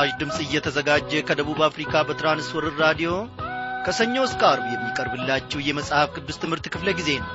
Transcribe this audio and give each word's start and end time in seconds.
በምስራች 0.00 0.20
ድምፅ 0.20 0.36
እየተዘጋጀ 0.42 1.10
ከደቡብ 1.28 1.58
አፍሪካ 1.66 1.92
በትራንስወርር 2.08 2.74
ራዲዮ 2.82 3.10
ከሰኞ 3.84 4.14
እስከ 4.26 4.42
አርብ 4.50 4.64
የሚቀርብላችሁ 4.70 5.58
የመጽሐፍ 5.62 6.08
ቅዱስ 6.16 6.36
ትምህርት 6.42 6.66
ክፍለ 6.74 6.88
ጊዜ 6.98 7.10
ነው። 7.18 7.28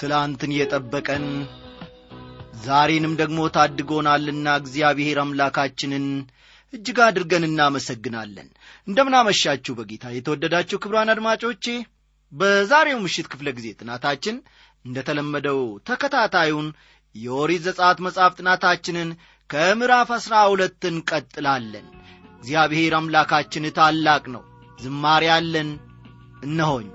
ትላንትን 0.00 0.56
የጠበቀን 0.58 1.26
ዛሬንም 2.64 3.16
ደግሞ 3.22 3.48
ታድጎናልና 3.56 4.58
እግዚአብሔር 4.62 5.20
አምላካችንን 5.22 6.06
እጅግ 6.72 7.00
አድርገን 7.04 7.48
እናመሰግናለን። 7.48 8.48
እንደምናመሻችሁ 8.88 9.74
በጌታ 9.78 10.06
የተወደዳችሁ 10.14 10.78
ክብሯን 10.84 11.12
አድማጮቼ 11.12 11.66
በዛሬው 12.34 12.98
ምሽት 13.04 13.26
ክፍለ 13.32 13.48
ጊዜ 13.56 13.68
ጥናታችን 13.80 14.36
እንደ 14.84 14.98
ተለመደው 15.08 15.60
ተከታታዩን 15.88 16.68
የኦሪት 17.14 17.62
ዘጸአት 17.66 17.98
መጽሐፍ 18.06 18.32
ጥናታችንን 18.38 19.10
ከምዕራፍ 19.50 20.10
አሥራ 20.16 20.34
ሁለት 20.50 20.82
እንቀጥላለን። 20.90 21.86
እግዚአብሔር 22.38 22.94
አምላካችን 22.98 23.70
ታላቅ 23.76 24.24
ነው። 24.34 24.42
ዝማሬ 24.78 25.24
አለን። 25.36 25.70
እነሆኝ 26.42 26.88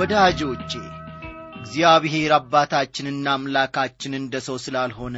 ወዳጆቼ 0.00 0.72
እግዚአብሔር 1.56 2.32
አባታችንና 2.36 3.26
አምላካችን 3.32 4.12
እንደ 4.18 4.34
ሰው 4.46 4.56
ስላልሆነ 4.64 5.16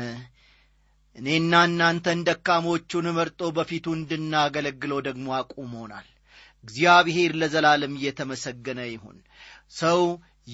እኔና 1.16 1.60
እናንተን 1.68 2.24
ደካሞቹን 2.28 3.06
መርጦ 3.16 3.50
በፊቱ 3.56 3.86
እንድናገለግለው 3.96 5.00
ደግሞ 5.08 5.28
አቁሞናል። 5.38 6.06
እግዚአብሔር 6.64 7.32
ለዘላለም 7.40 7.94
እየተመሰገነ 7.98 8.80
ይሁን። 8.88 9.18
ሰው 9.76 10.00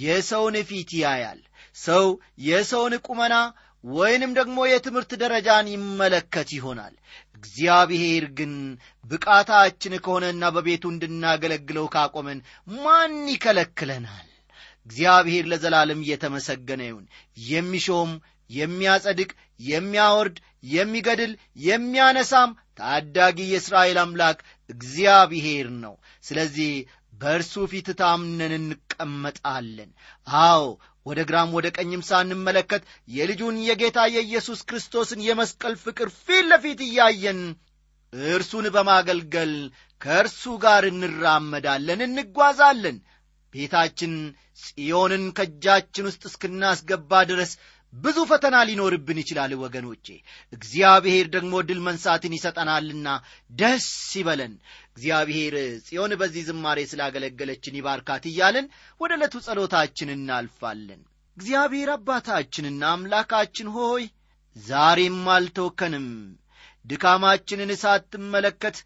የሰውን 0.00 0.58
ፊት 0.70 0.92
ያያል። 1.02 1.40
ሰው 1.76 2.04
የሰውን 2.48 2.96
ቁመና 3.08 3.34
ወይንም 3.84 4.34
ደግሞ 4.38 4.58
የትምህርት 4.68 5.12
ደረጃን 5.22 5.66
ይመለከት 5.74 6.50
ይሆናል 6.54 6.94
እግዚአብሔር 7.38 8.24
ግን 8.38 8.52
ብቃታችን 9.04 9.94
ከሆነና 10.04 10.44
በቤቱ 10.54 10.84
እንድናገለግለው 10.92 11.86
ካቆመን 11.94 12.38
ማን 12.76 13.14
ይከለክለናል? 13.32 14.26
እግዚአብሔር 14.86 15.44
ለዘላለም 15.50 16.02
እየተመሰገነ 16.04 16.82
ይሁን። 16.88 17.06
የሚሾም 17.46 18.12
የሚያጸድቅ 18.50 19.30
የሚያወርድ 19.68 20.36
የሚገድል 20.72 21.32
የሚያነሳም 21.64 22.50
ታዳጊ 22.78 23.38
የእስራኤል 23.48 23.98
አምላክ 24.02 24.38
እግዚአብሔር 24.70 25.66
ነው። 25.82 25.94
ስለዚህ 26.24 26.72
በእርሱ 27.12 27.54
ፊት 27.70 27.88
ታምነን 28.00 28.54
እንቀመጣለን። 28.58 29.90
አዎ 30.26 30.64
ወደ 31.08 31.20
ግራም 31.28 31.50
ወደ 31.56 31.66
ቀኝም 31.76 32.02
ሳንመለከት 32.08 32.82
የልጁን 33.08 33.56
የጌታ 33.66 33.98
የኢየሱስ 34.14 34.60
ክርስቶስን 34.68 35.20
የመስቀል 35.26 35.74
ፍቅር 35.84 36.08
ፊት 36.18 36.44
ለፊት 36.50 36.80
እያየን 36.86 37.40
እርሱን 38.32 38.66
በማገልገል 38.74 39.54
ከእርሱ 40.00 40.42
ጋር 40.64 40.84
እንራመዳለን 40.90 42.00
እንጓዛለን። 42.06 42.98
ቤታችን 43.54 44.12
ጽዮንን 44.62 45.24
ከእጃችን 45.36 46.08
ውስጥ 46.08 46.22
እስክናስገባ 46.30 47.20
ድረስ 47.30 47.52
ብዙ 47.92 48.18
ፈተና 48.30 48.56
ሊኖርብን 48.68 49.18
ይችላል 49.22 49.52
ወገኖቼ። 49.62 50.06
እግዚአብሔር 50.52 51.26
ደግሞ 51.34 51.54
ድል 51.68 51.80
መንሳትን 51.86 52.36
ይሰጠናልና 52.36 53.06
ደስ 53.50 53.86
ይበለን 54.18 54.54
እግዚአብሔር 54.98 55.54
ጽዮን 55.86 56.12
በዚህ 56.20 56.42
ዝማሬ 56.46 56.78
ስላገለገለችን 56.90 57.76
ይባርካት 57.78 58.24
እያልን 58.30 58.66
ወደ 59.00 59.10
ዕለቱ 59.16 59.34
ጸሎታችን 59.44 60.08
እናልፋለን። 60.14 61.00
እግዚአብሔር 61.36 61.90
አባታችንና 61.94 62.82
አምላካችን 62.94 63.68
ሆይ 63.76 64.04
ዛሬም 64.56 65.20
አልተወከንም። 65.34 66.08
ድካማችንን 66.84 67.70
ሳትመለከት 67.82 68.76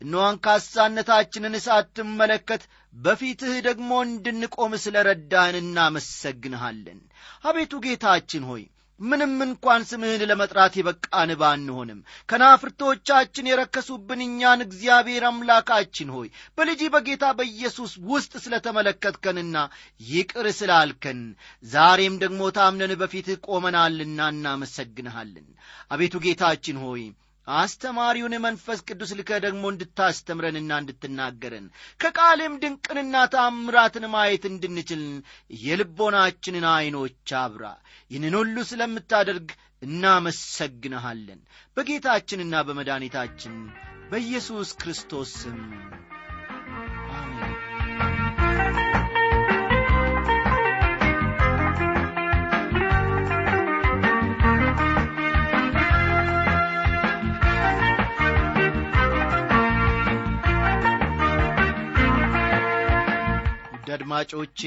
እነሆ 0.00 0.22
አንካሳነታችንን 0.28 1.56
ሳትመለከት 1.66 2.64
በፊትህ 2.94 3.54
ደግሞ 3.68 3.90
እንድንቆም 4.06 4.74
ስለ 4.84 4.96
ረዳን 5.08 5.56
እናመሰግንሃለን። 5.62 7.00
አቤቱ 7.44 7.82
ጌታችን 7.86 8.44
ሆይ 8.50 8.64
ምንም 9.00 9.34
እንኳን 9.44 9.82
ስምህን 9.88 10.22
ለመጥራት 10.30 10.74
የበቃን 10.78 11.30
ባንሆንም። 11.40 12.00
ከናፍርቶቻችን 12.28 13.50
የረከሱብን 13.50 14.20
እኛን 14.26 14.64
እግዚአብሔር 14.66 15.24
አምላካችን 15.28 16.08
ሆይ 16.16 16.28
በልጅ 16.58 16.80
በጌታ 16.94 17.24
በኢየሱስ 17.38 17.92
ውስጥ 18.10 18.32
ስለ 18.44 18.54
ተመለከትከንና 18.66 19.56
ይቅር 20.08 20.48
ስላልከን 20.58 21.20
ዛሬም 21.64 22.16
ደግሞ 22.24 22.50
ታምነን 22.58 22.94
በፊትህ 23.00 23.40
ቆመናልና 23.48 24.28
እናመሰግንሃለን። 24.34 25.48
አቤቱ 25.90 26.16
ጌታችን 26.24 26.78
ሆይ 26.84 27.04
አስተማሪውን 27.56 28.34
መንፈስ 28.44 28.80
ቅዱስ 28.88 29.10
ልከ 29.18 29.30
ደግሞ 29.44 29.64
እንድታስተምረንና 29.72 30.70
እንድትናገረን 30.82 31.66
ከቃልም 32.00 32.54
ድንቅንና 32.62 33.22
ታምራትን 33.34 34.06
ማየት 34.14 34.44
እንድንችል 34.50 35.02
የልቦናችንን 35.62 36.66
ዐይኖች 36.72 37.32
አብራ 37.42 37.64
ይህንን 38.10 38.36
ሁሉ 38.40 38.56
ስለምታደርግ 38.70 39.48
እናመሰግንሃለን። 39.82 41.40
በጌታችንና 41.76 42.62
በመድኃኒታችን 42.68 43.56
በኢየሱስ 44.10 44.70
ክርስቶስ 44.80 45.32
ስም 45.40 45.58
አድማጮቼ 63.90 64.60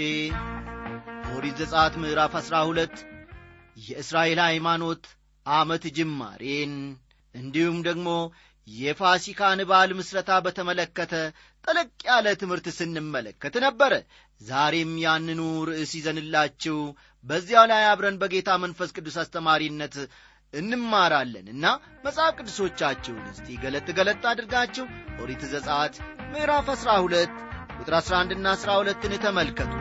ኦሪት 1.34 1.56
ዘጸአት 1.62 1.94
ምዕራፍ 2.02 2.34
አሥራ 2.40 2.56
ሁለት 2.70 2.96
የእስራኤል 3.82 4.40
ሃይማኖት 4.46 5.04
ዓመት 5.46 5.84
ጅማሬን 5.98 6.74
እንዲሁም 7.36 7.78
ደግሞ 7.88 8.10
የፋሲካን 8.68 9.60
በዓል 9.70 9.92
ምስረታ 10.00 10.32
በተመለከተ 10.46 11.14
ጠለቅ 11.64 11.90
ያለ 12.10 12.28
ትምህርት 12.42 12.68
ስንመለከት 12.78 13.56
ነበረ። 13.66 13.94
ዛሬም 14.42 14.92
ያንኑ 15.04 15.40
ርዕስ 15.70 15.92
ይዘንላችሁ 16.00 16.78
በዚያው 17.26 17.66
ላይ 17.72 17.84
አብረን 17.90 18.20
በጌታ 18.22 18.52
መንፈስ 18.64 18.92
ቅዱስ 18.98 19.18
አስተማሪነት 19.24 19.96
እንማራለን 20.54 21.48
እና 21.54 21.66
መጽሐፍ 22.06 22.34
ቅዱሶቻችሁን 22.40 23.26
እስቲ 23.34 23.58
ገለጥ 23.64 23.88
ገለጥ 24.00 24.24
አድርጋችሁ 24.32 24.86
ኦሪት 25.24 25.44
ዘጸአት 25.54 25.96
ምዕራፍ 26.34 26.70
12 26.76 27.51
ቁጥር 27.82 27.96
11 28.00 28.40
ና 28.40 28.52
12ን 28.58 29.14
ተመልከቱ። 29.24 29.72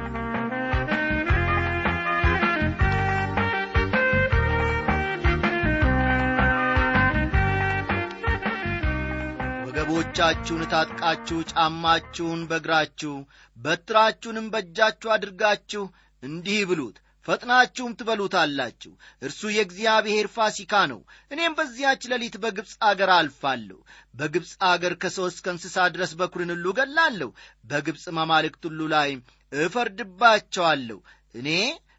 ወገቦቻችሁን 9.64 10.62
ታጥቃችሁ 10.72 11.38
ጫማችሁን 11.50 12.40
በእግራችሁ 12.48 13.14
በትራችሁንም 13.56 14.46
በእጃችሁ 14.52 15.10
አድርጋችሁ 15.10 15.84
እንዲህ 16.22 16.60
ብሉት 16.70 16.96
ፈጥናችሁም 17.30 17.92
ትበሉታላችሁ። 17.98 18.92
እርሱ 19.22 19.40
የእግዚአብሔር 19.52 20.26
ፋሲካ 20.36 20.72
ነው። 20.92 21.00
እኔም 21.30 21.56
በዚያች 21.58 22.02
ሌሊት 22.12 22.36
በግብፅ 22.42 22.72
አገር 22.82 23.10
አልፋለሁ። 23.16 23.78
በግብፅ 24.14 24.52
አገር 24.70 24.94
ከሰው 25.02 25.26
እስከ 25.26 25.46
ድረስ 25.90 26.12
በኩርን 26.20 26.52
ሁሉ 26.54 26.66
ገላለሁ 26.78 27.30
በግብፅ 27.64 28.06
ማማልክት 28.18 28.62
ሁሉ 28.68 28.80
ላይ 28.94 29.10
እፈርድባቸዋለሁ። 29.52 30.98
እኔ 31.34 31.48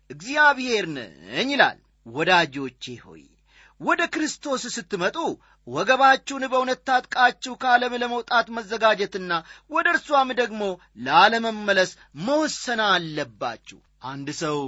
እግዚአብሔር 0.10 0.86
ነኝ 0.96 1.50
ይላል። 1.52 1.80
ወዳጆቼ 2.06 2.84
ሆይ 3.04 3.24
ወደ 3.82 4.02
ክርስቶስ 4.14 4.64
ስትመጡ 4.76 5.18
ወገባችሁን 5.68 6.44
በእውነት 6.52 6.80
ታጥቃችሁ 6.88 7.54
ከዓለም 7.56 7.94
ለመውጣት 8.02 8.48
መዘጋጀትና 8.50 9.32
ወደ 9.72 9.88
እርሷም 9.94 10.30
ደግሞ 10.40 10.62
ላለመመለስ 11.00 11.92
መወሰና 12.22 12.82
አለባችሁ። 12.96 13.80
አንድ 14.04 14.30
ሰው 14.40 14.60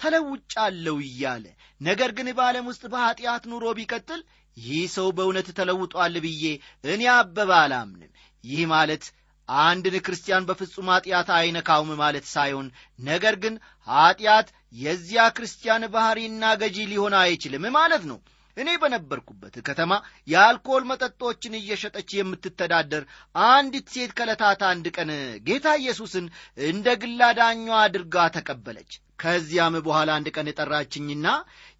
ተለውጫለሁ 0.00 0.96
እያለ 1.06 1.44
ነገር 1.80 2.10
ግን 2.16 2.28
በዓለም 2.38 2.68
ውስጥ 2.70 2.84
በኀጢአት 2.92 3.44
ኑሮ 3.50 3.64
ቢቀጥል 3.78 4.20
ይህ 4.56 4.82
ሰው 4.94 5.08
በእውነት 5.16 5.48
ተለውጧል 5.58 6.14
ብዬ 6.24 6.44
እኔ 6.86 7.02
አበባ 7.14 7.50
አላምንም። 7.64 8.10
ይህ 8.44 8.62
ማለት 8.72 9.04
አንድን 9.48 9.94
ክርስቲያን 10.06 10.46
በፍጹም 10.48 10.90
ኀጢአት 10.92 11.28
አይነካውም 11.36 11.90
ማለት 12.00 12.26
ሳይሆን 12.32 12.66
ነገር 13.02 13.34
ግን 13.44 13.54
ኀጢአት 13.88 14.48
የዚያ 14.80 15.22
ክርስቲያን 15.36 15.84
ባሕሪና 15.94 16.52
ገዢ 16.60 16.78
ሊሆን 16.92 17.14
አይችልም 17.20 17.64
ማለት 17.76 18.04
ነው። 18.10 18.18
እኔ 18.56 18.70
በነበርኩበት 18.82 19.54
ከተማ 19.66 19.92
የአልኮል 20.28 20.82
መጠጦችን 20.90 21.58
እየሸጠች 21.58 22.10
የምትተዳደር 22.16 23.04
አንዲት 23.34 23.86
ሴት 23.94 24.12
ከለታት 24.18 24.62
አንድ 24.70 24.86
ቀን 24.96 25.10
ጌታ 25.46 25.76
ኢየሱስን 25.80 26.26
እንደ 26.66 26.96
ግላ 27.02 27.30
ዳኟ 27.38 27.66
አድርጋ 27.80 28.26
ተቀበለች 28.36 28.92
ከዚያም 29.20 29.74
በኋላ 29.86 30.10
አንድ 30.16 30.28
ቀን 30.34 30.48
የጠራችኝና 30.50 31.26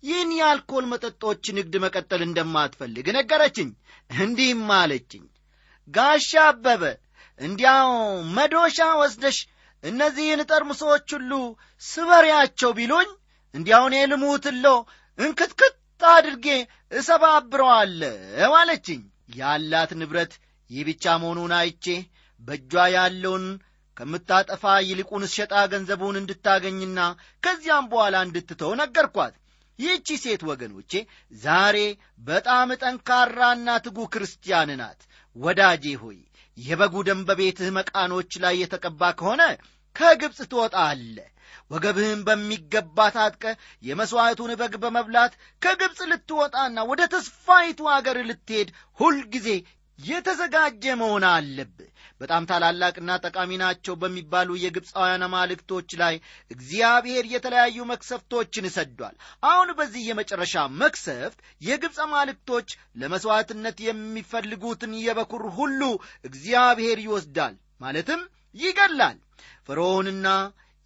ይህን 0.04 0.30
የአልኮል 0.38 0.84
መጠጦች 0.90 1.44
ንግድ 1.58 1.74
መቀጠል 1.84 2.22
እንደማትፈልግ 2.26 3.06
ነገረችኝ። 3.18 3.70
እንዲህም 4.20 4.68
አለችኝ 4.78 5.24
ጋሻ 5.88 6.30
አበበ 6.46 6.82
እንዲያው 7.40 7.90
መዶሻ 8.36 8.78
ወስደሽ 9.00 9.38
እነዚህን 9.84 10.40
ጠርሙሶች 10.50 11.08
ሁሉ 11.16 11.32
ስበሪያቸው 11.82 12.70
ቢሉኝ 12.78 13.08
እንዲያውን 13.54 13.94
የልሙትሎ 13.98 14.66
እንክትክት 15.18 15.76
አድርጌ 16.00 16.46
እሰባብረዋለሁ 17.00 18.52
አለችኝ። 18.58 19.00
ያላት 19.36 19.90
ንብረት 20.00 20.32
ይህ 20.70 20.82
ብቻ 20.88 21.04
መሆኑን 21.22 21.52
አይቼ 21.58 21.86
በእጇ 22.42 22.72
ያለውን 22.94 23.44
ከምታጠፋ 23.96 24.64
ይልቁን 24.86 25.24
ሸጣ 25.34 25.52
ገንዘቡን 25.72 26.18
እንድታገኝና 26.20 26.98
ከዚያም 27.42 27.88
በኋላ 27.92 28.16
እንድትተው 28.26 28.72
ነገርኳት። 28.80 29.34
ይህቺ 29.78 30.08
ሴት 30.22 30.42
ወገኖቼ 30.48 30.92
ዛሬ 31.42 31.76
በጣም 32.26 32.68
ጠንካራና 32.82 33.68
ትጉ 33.84 33.98
ክርስቲያን 34.14 34.70
ናት። 34.80 35.00
ወዳጄ 35.36 35.84
ሆይ 36.02 36.18
የበጉ 36.58 36.94
ደም 37.08 37.20
በቤትህ 37.28 37.68
መቃኖች 37.76 38.32
ላይ 38.44 38.54
የተቀባ 38.62 39.10
ከሆነ 39.18 39.42
ከግብፅ 39.96 40.38
ትወጣለ 40.50 41.16
ወገብህን 41.70 42.20
በሚገባ 42.26 42.98
ታጥቀ 43.16 43.44
የመሥዋዕቱን 43.82 44.52
በግ 44.60 44.74
በመብላት 44.82 45.32
ከግብፅ 45.62 46.00
ልትወጣና 46.10 46.78
ወደ 46.90 47.02
ተስፋይቱ 47.12 47.88
አገር 47.96 48.18
ልትሄድ 48.30 48.68
ሁልጊዜ 49.00 49.48
የተዘጋጀ 49.98 50.84
መሆን 51.00 51.24
አለብህ 51.30 51.89
በጣም 52.20 52.46
ታላላቅና 52.48 53.10
ጠቃሚ 53.24 53.50
ናቸው 53.62 53.94
በሚባሉ 54.00 54.50
የግብፃውያን 54.62 55.24
አማልክቶች 55.26 55.90
ላይ 56.00 56.14
እግዚአብሔር 56.50 57.24
የተለያዩ 57.32 57.78
መክሰፍቶችን 57.90 58.66
ሰዷል። 58.74 59.14
አሁን 59.42 59.70
በዚህ 59.78 60.02
የመጨረሻ 60.08 60.64
መክሰፍት 60.82 61.38
የግብፅ 61.60 61.98
አማልክቶች 62.06 62.68
ለመሥዋዕትነት 63.02 63.78
የሚፈልጉትን 63.86 64.94
የበኩር 65.04 65.44
ሁሉ 65.58 65.82
እግዚአብሔር 66.24 67.00
ይወስዳል 67.06 67.54
ማለትም 67.80 68.22
ይገላል 68.54 69.18
ፈርዖንና 69.68 70.28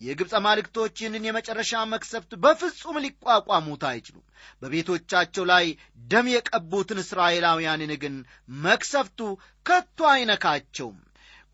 የግብፅ 0.00 0.32
አማልክቶች 0.38 0.94
ይህንን 1.00 1.26
የመጨረሻ 1.26 1.72
መክሰፍት 1.92 2.32
በፍጹም 2.42 2.96
ሊቋቋሙት 3.04 3.82
አይችሉም። 3.90 4.25
በቤቶቻቸው 4.62 5.44
ላይ 5.50 5.66
ደም 6.10 6.26
የቀቡትን 6.32 7.02
እስራኤላውያንን 7.02 7.92
ግን 8.02 8.16
መክሰፍቱ 8.64 9.20
ከቶ 9.67 9.98
አይነካቸውም 10.12 10.96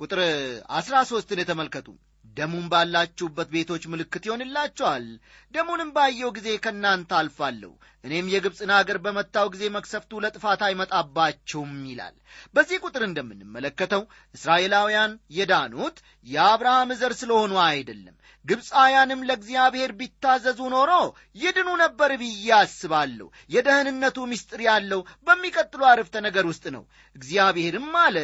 ቁጥር 0.00 0.20
አሥራ 0.70 0.96
ሦስትን 1.02 1.40
ተመልከቱ 1.44 1.88
ደሙን 2.40 2.66
ባላችሁበት 2.72 3.48
ቤቶች 3.54 3.84
ምልክት 3.92 4.26
ይሆንላቸዋል 4.28 5.06
ደሙንም 5.54 5.90
ባየው 5.96 6.30
ጊዜ 6.36 6.48
ከእናንተ 6.64 7.10
አልፋለሁ። 7.18 7.72
እኔም 8.04 8.30
የግብፅን 8.32 8.70
አገር 8.76 8.98
በመታው 9.04 9.46
ጊዜ 9.54 9.64
መክሰፍቱ 9.74 10.20
ለጥፋት 10.24 10.60
አይመጣባችሁም 10.66 11.72
ይላል። 11.88 12.14
በዚህ 12.54 12.78
ቁጥር 12.84 13.02
እንደምንመለከተው 13.06 14.02
እስራኤላውያን 14.34 15.12
የዳኑት 15.38 15.98
የአብርሃም 16.26 16.92
ዘር 17.00 17.14
ስለሆኑ 17.20 17.52
አይደለም። 17.66 18.16
ግብፃውያንም 18.44 19.24
ለእግዚአብሔር 19.28 19.90
ቢታዘዙ 19.98 20.60
ኖሮ 20.74 20.90
ይድኑ 21.36 21.68
ነበር 21.82 22.10
ብዬ 22.20 22.46
አስባለሁ። 22.58 23.26
የደህንነቱ 23.50 24.18
ምስጢር 24.30 24.60
ያለው 24.68 25.00
በሚቀጥሉ 25.26 25.82
አርፍተ 25.90 26.22
ነገር 26.26 26.46
ውስጥ 26.50 26.64
ነው። 26.76 26.84
እግዚአብሔርም 27.16 27.90
አለ 28.04 28.16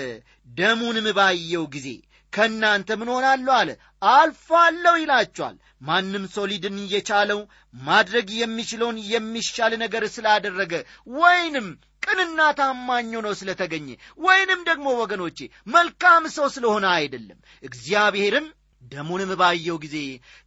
ደሙንም 0.52 1.08
ባየው 1.18 1.66
ጊዜ 1.74 1.88
ከእናንተ 2.32 2.88
ምን 3.00 3.10
ሆናለሁ 3.14 3.52
አለ። 3.58 3.70
አልፋለሁ 4.12 4.94
ይላችኋል 5.00 5.56
ማንም 5.82 6.24
ሰው 6.34 6.44
ሊድን 6.50 6.76
የቻለው 6.92 7.40
ማድረግ 7.82 8.28
የሚችለውን 8.40 8.98
የሚሻል 9.10 9.72
ነገር 9.82 10.04
ስላደረገ 10.14 10.72
ወይንም 11.16 11.66
ቅንና 12.02 12.40
ታማኝ 12.58 13.08
ሆኖ 13.18 13.28
ስለተገኘ 13.38 13.88
ወይንም 14.20 14.60
ደግሞ 14.68 14.86
ወገኖቼ 15.00 15.38
መልካም 15.68 16.24
ሰው 16.36 16.46
ስለሆነ 16.54 16.86
አይደለም። 16.98 17.38
እግዚአብሔርም 17.64 18.46
ደሙንም 18.92 19.32
ባየው 19.40 19.76
ጊዜ 19.84 19.96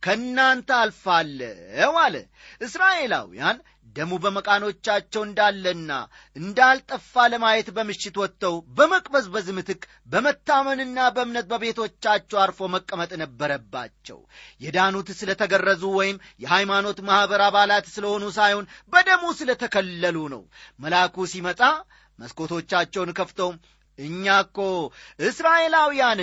ከእናንተ 0.04 0.70
አልፋለሁ 0.80 1.94
አለ። 2.04 2.16
እስራኤላውያን 2.66 3.58
ደሙ 3.96 4.12
በመቃኖቻቸው 4.24 5.22
እንዳለና 5.26 5.92
እንዳልጠፋ 6.36 7.24
ለማየት 7.32 7.70
በምሽት 7.78 8.16
ወጥተው 8.22 8.56
በመቅበዝበዝ 8.78 9.48
ምትክ 9.58 9.82
በመታመንና 10.10 11.08
በእምነት 11.16 11.48
በቤቶቻቸው 11.52 12.40
አርፎ 12.44 12.70
መቀመጥ 12.76 13.12
ነበረባቸው። 13.24 14.20
የዳኑት 14.62 15.10
ስለተገረዙ 15.20 15.84
ወይም 15.98 16.20
የሃይማኖት 16.44 17.00
ማኅበር 17.10 17.44
አባላት 17.48 17.88
ስለሆኑ 17.96 18.26
ሳይሆን 18.38 18.70
በደሙ 18.94 19.34
ስለተከለሉ 19.40 20.18
ነው። 20.36 20.44
መልአኩ 20.80 21.28
ሲመጣ 21.34 21.62
መስኮቶቻቸውን 22.20 23.12
ከፍተው 23.18 23.52
እኛ 24.00 24.26
እኮ 24.44 24.58
እስራኤላውያን 25.30 26.22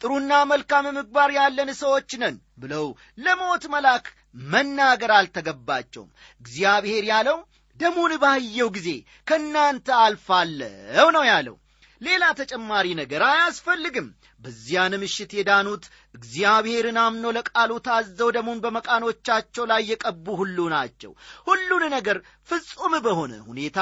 ጥሩና 0.00 0.32
መልካም 0.50 0.86
ምግባር 0.90 1.30
ያለን 1.36 1.70
ሰዎች 1.80 2.10
ነን 2.22 2.36
ብለው 2.58 2.86
ለሞት 3.18 3.64
መልአክ 3.74 4.06
መናገር 4.48 5.12
አልተገባቸውም። 5.16 6.10
እግዚአብሔር 6.40 7.04
ያለው 7.12 7.38
ደሙን 7.80 8.12
ባየው 8.22 8.68
ጊዜ 8.76 8.88
ከእናንተ 9.26 9.88
አልፋለሁ 10.04 11.06
ነው 11.16 11.24
ያለው። 11.30 11.56
ሌላ 12.00 12.24
ተጨማሪ 12.38 12.86
ነገር 12.98 13.22
አያስፈልግም። 13.28 14.08
በዚያን 14.40 14.92
ምሽት 15.02 15.30
የዳኑት 15.36 15.84
እግዚአብሔርን 16.14 16.98
አምኖ 17.04 17.24
ለቃሉ 17.36 17.70
ታዘው 17.86 18.28
ደሙን 18.36 18.58
በመቃኖቻቸው 18.64 19.64
ላይ 19.70 19.82
የቀቡ 19.90 20.26
ሁሉ 20.40 20.68
ናቸው። 20.74 21.12
ሁሉን 21.48 21.84
ነገር 21.96 22.18
ፍጹም 22.48 22.94
በሆነ 23.06 23.34
ሁኔታ 23.48 23.78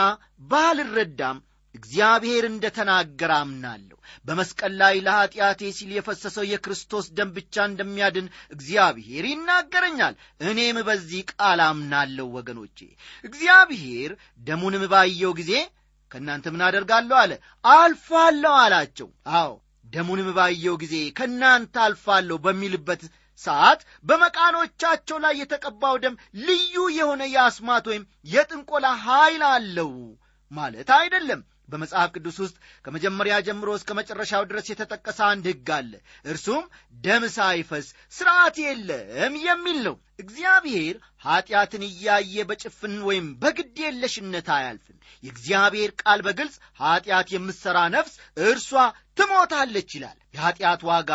ባልረዳም 0.50 1.38
እግዚአብሔር 1.76 2.45
እንደ 2.49 2.66
ተናገረ 2.76 3.33
አምናለሁ። 3.40 3.97
በመስቀል 4.26 4.73
ላይ 4.80 4.95
ለኀጢአቴ 5.06 5.71
ሲል 5.76 5.90
የፈሰሰው 5.95 6.45
የክርስቶስ 6.49 7.06
ደም 7.16 7.30
ብቻ 7.37 7.64
እንደሚያድን 7.68 8.26
እግዚአብሔር 8.50 9.26
ይናገረኛል። 9.30 10.14
እኔም 10.47 10.78
በዚህ 10.88 11.23
ቃል 11.33 11.61
አምናለሁ 11.66 12.26
ወገኖቼ። 12.37 12.78
እግዚአብሔር 13.25 14.12
ደሙንም 14.42 14.85
ባየው 14.92 15.35
ጊዜ 15.40 15.52
ከእናንተ 16.12 16.47
ምን 16.54 16.62
አደርጋለሁ 16.66 17.16
አለ? 17.21 17.33
አልፋለሁ 17.75 18.52
አላቸው። 18.64 19.09
አዎ 19.37 19.52
ደሙንም 19.85 20.28
ባየው 20.37 20.76
ጊዜ 20.83 20.95
ከእናንተ 21.18 21.75
አልፋለሁ 21.85 22.37
በሚልበት 22.45 23.02
ሰዓት 23.40 23.80
በመቃኖቻቸው 24.06 25.18
ላይ 25.25 25.35
የተቀባው 25.38 25.97
ደም 26.04 26.14
ልዩ 26.45 26.75
የሆነ 26.97 27.23
የአስማት 27.33 27.85
ወይም 27.90 28.04
የጥንቆላ 28.26 28.87
ኃይል 29.04 29.42
አለው 29.50 29.92
ማለት 30.50 30.88
አይደለም 30.99 31.40
በመጽሐፍ 31.68 32.11
ቅዱስ 32.14 32.37
ውስጥ 32.42 32.56
ከመጀመሪያ 32.85 33.37
ጀምሮ 33.46 33.70
እስከ 33.78 33.90
መጨረሻው 33.99 34.42
ድረስ 34.50 34.66
የተጠቀሰ 34.70 35.18
አንድ 35.28 35.46
ሕግ 35.50 35.70
አለ። 35.76 35.92
እርሱም 36.26 36.64
ደም 37.04 37.25
ሳይፈስ 37.37 37.87
ሥርዓት 38.12 38.58
የለም 38.64 39.35
የሚል 39.44 39.78
ነው። 39.87 39.96
እግዚአብሔር 40.23 40.96
ኀጢአትን 41.25 41.82
እያየ 41.88 42.44
በጭፍን 42.49 42.94
ወይም 43.08 43.26
በግድ 43.42 43.76
የለሽነት 43.85 44.49
አያልፍም። 44.56 44.96
የእግዚአብሔር 45.23 45.90
ቃል 46.02 46.20
በግልጽ 46.26 46.54
ኀጢአት 46.80 47.30
የምትሠራ 47.35 47.78
ነፍስ 47.94 48.14
እርሷ 48.44 48.70
ትሞታለች 49.18 49.90
ይላል። 49.96 50.18
የኀጢአት 50.35 50.82
ዋጋ 50.90 51.12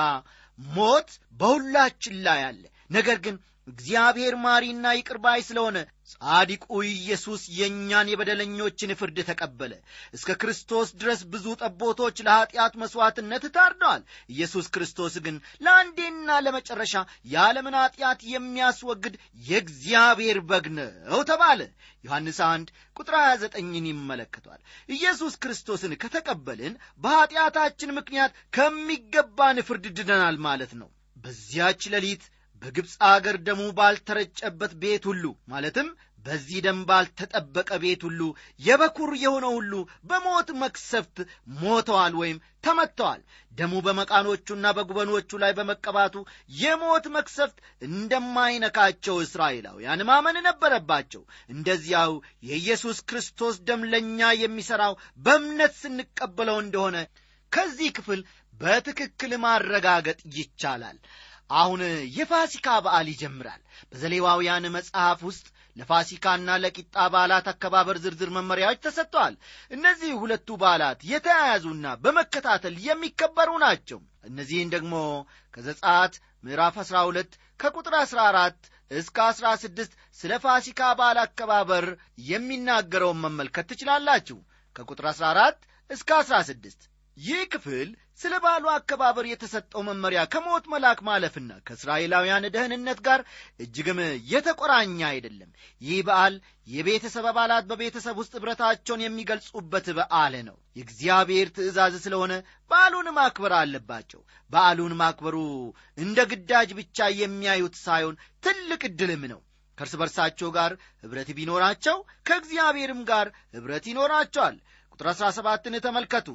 ሞት 0.59 1.09
በሁላችን 1.39 2.17
ላይ 2.25 2.41
አለ። 2.47 2.63
ነገር 2.89 3.17
ግን 3.25 3.35
እግዚአብሔር 3.67 4.35
ማሪና 4.43 4.85
ይቅርባይ 4.95 5.41
ስለሆነ 5.47 5.77
ጻዲቁ 6.13 6.65
ኢየሱስ 6.89 7.41
የእኛን 7.55 8.11
የበደለኞችን 8.11 8.95
ፍርድ 8.99 9.17
ተቀበለ። 9.27 9.73
እስከ 10.13 10.35
ክርስቶስ 10.41 10.89
ድረስ 11.01 11.21
ብዙ 11.33 11.45
ጠቦቶች 11.61 12.17
ለኀጢአት 12.27 12.73
መሥዋዕትነት 12.81 13.45
ታርደዋል። 13.55 14.01
ኢየሱስ 14.29 14.67
ክርስቶስ 14.75 15.15
ግን 15.25 15.35
ለአንዴና 15.65 16.39
ለመጨረሻ 16.45 16.93
የዓለምን 17.31 17.77
ኀጢአት 17.81 18.21
የሚያስወግድ 18.31 19.15
የእግዚአብሔር 19.47 20.39
በግ 20.49 20.67
ነው 20.77 21.21
ተባለ። 21.29 21.61
ዮሐንስ 22.03 22.39
1 22.45 22.69
ቁጥር 22.97 23.15
29ን 23.21 23.87
ይመለከቷል። 23.89 24.61
ኢየሱስ 24.89 25.33
ክርስቶስን 25.43 25.93
ከተቀበልን 26.01 26.73
በኀጢአታችን 27.01 27.95
ምክንያት 27.97 28.31
ከሚገባን 28.53 29.65
ፍርድ 29.67 29.87
ድነናል 29.99 30.37
ማለት 30.45 30.73
ነው። 30.81 30.89
በዚያች 31.17 31.83
ሌሊት 31.93 32.23
በግብፅ 32.61 32.93
አገር 33.07 33.37
ደሙ 33.45 33.61
ባልተረጨበት 33.77 34.73
ቤት 34.81 35.03
ሁሉ 35.09 35.23
ማለትም 35.47 35.87
በዚህ 36.25 36.57
ደም 36.65 36.79
ባልተጠበቀ 36.89 37.69
ቤት 37.83 38.01
ሁሉ 38.07 38.21
የበኩር 38.59 39.11
የሆነ 39.21 39.45
ሁሉ 39.55 39.73
በሞት 40.09 40.49
መክሰፍት 40.61 41.17
ሞተዋል 41.61 42.13
ወይም 42.21 42.37
ተመትተዋል። 42.63 43.21
ደሙ 43.51 43.73
በመቃኖቹና 43.85 44.65
በጉበኖቹ 44.77 45.39
ላይ 45.43 45.51
በመቀባቱ 45.57 46.15
የሞት 46.57 47.05
መክሰፍት 47.15 47.57
እንደማይነካቸው 47.81 49.17
እስራኤላውያን 49.25 50.05
ማመን 50.09 50.37
ነበረባቸው። 50.47 51.23
እንደዚያው 51.49 52.13
የኢየሱስ 52.49 52.99
ክርስቶስ 53.09 53.57
ደም 53.69 53.83
ለእኛ 53.93 54.29
የሚሠራው 54.41 54.95
በእምነት 55.19 55.75
ስንቀበለው 55.81 56.59
እንደሆነ 56.61 56.99
ከዚህ 57.51 57.89
ክፍል 57.97 58.21
በትክክል 58.53 59.31
ማረጋገጥ 59.43 60.19
ይቻላል 60.35 60.97
አሁን 61.53 61.81
የፋሲካ 62.17 62.67
በዓል 62.85 63.07
ይጀምራል። 63.11 63.61
በዘሌዋውያን 63.91 64.65
መጽሐፍ 64.75 65.19
ውስጥ 65.29 65.45
ለፋሲካና 65.75 66.49
ለቂጣ 66.63 66.95
በዓላት 67.13 67.45
አከባበር 67.51 67.97
ዝርዝር 68.03 68.29
መመሪያዎች 68.37 68.79
ተሰጥተዋል። 68.85 69.35
እነዚህ 69.71 70.11
ሁለቱ 70.21 70.57
በዓላት 70.61 70.99
የተያያዙና 71.11 71.93
በመከታተል 72.03 72.75
የሚከበሩ 72.87 73.51
ናቸው። 73.65 73.99
እነዚህን 74.29 74.73
ደግሞ 74.75 74.95
ከዘጻት 75.53 76.13
ምዕራፍ 76.43 76.75
12 76.83 77.33
ከቁጥር 77.59 77.95
14 78.01 78.69
እስከ 78.91 79.17
16 79.31 79.91
ስለ 80.19 80.31
ፋሲካ 80.45 80.81
በዓል 80.99 81.19
አከባበር 81.23 81.85
የሚናገረውን 82.31 83.21
መመልከት 83.25 83.67
ትችላላችሁ። 83.71 84.39
ከቁጥር 84.75 85.05
14 85.11 85.59
እስከ 85.89 86.09
16 86.23 86.90
ይህ 87.17 87.41
ክፍል 87.51 87.89
ስለ 88.19 88.33
በዓሉ 88.43 88.65
አከባበር 88.71 89.25
የተሰጠው 89.27 89.81
መመሪያ 89.87 90.21
ከሞት 90.33 90.65
መልአክ 90.73 90.99
ማለፍና 91.07 91.51
ከእስራኤላውያን 91.67 92.45
ደህንነት 92.55 92.99
ጋር 93.07 93.19
እጅግም 93.59 93.99
የተቆራኘ 94.31 94.99
አይደለም። 95.09 95.49
ይህ 95.81 95.99
በዓል 96.07 96.35
የቤተሰብ 96.67 97.25
አባላት 97.31 97.65
በቤተሰብ 97.71 98.15
ውስጥ 98.21 98.33
ኅብረታቸውን 98.39 99.03
የሚገልጹበት 99.05 99.87
በዓል 99.97 100.35
ነው። 100.49 100.57
የእግዚአብሔር 100.77 101.47
ትእዛዝ 101.55 101.95
ስለሆነ 102.05 102.33
በዓሉን 102.71 103.09
ማክበር 103.17 103.55
አለባቸው። 103.57 104.21
በዓሉን 104.51 104.93
ማክበሩ 105.01 105.37
እንደ 105.97 106.19
ግዳጅ 106.31 106.71
ብቻ 106.79 107.09
የሚያዩት 107.19 107.77
ሳይሆን 107.85 108.17
ትልቅ 108.43 108.81
ዕድልም 108.89 109.23
ነው። 109.33 109.41
ከእርስ 109.77 109.95
በርሳቸው 109.99 110.49
ጋር 110.55 110.71
ኅብረት 111.03 111.29
ቢኖራቸው 111.37 111.97
ከእግዚአብሔርም 112.27 113.01
ጋር 113.09 113.27
ኅብረት 113.55 113.85
ይኖራቸዋል 113.89 114.55
ቁጥር 115.01 115.09
17ን 115.19 115.75
ተመልከቱ። 115.83 116.27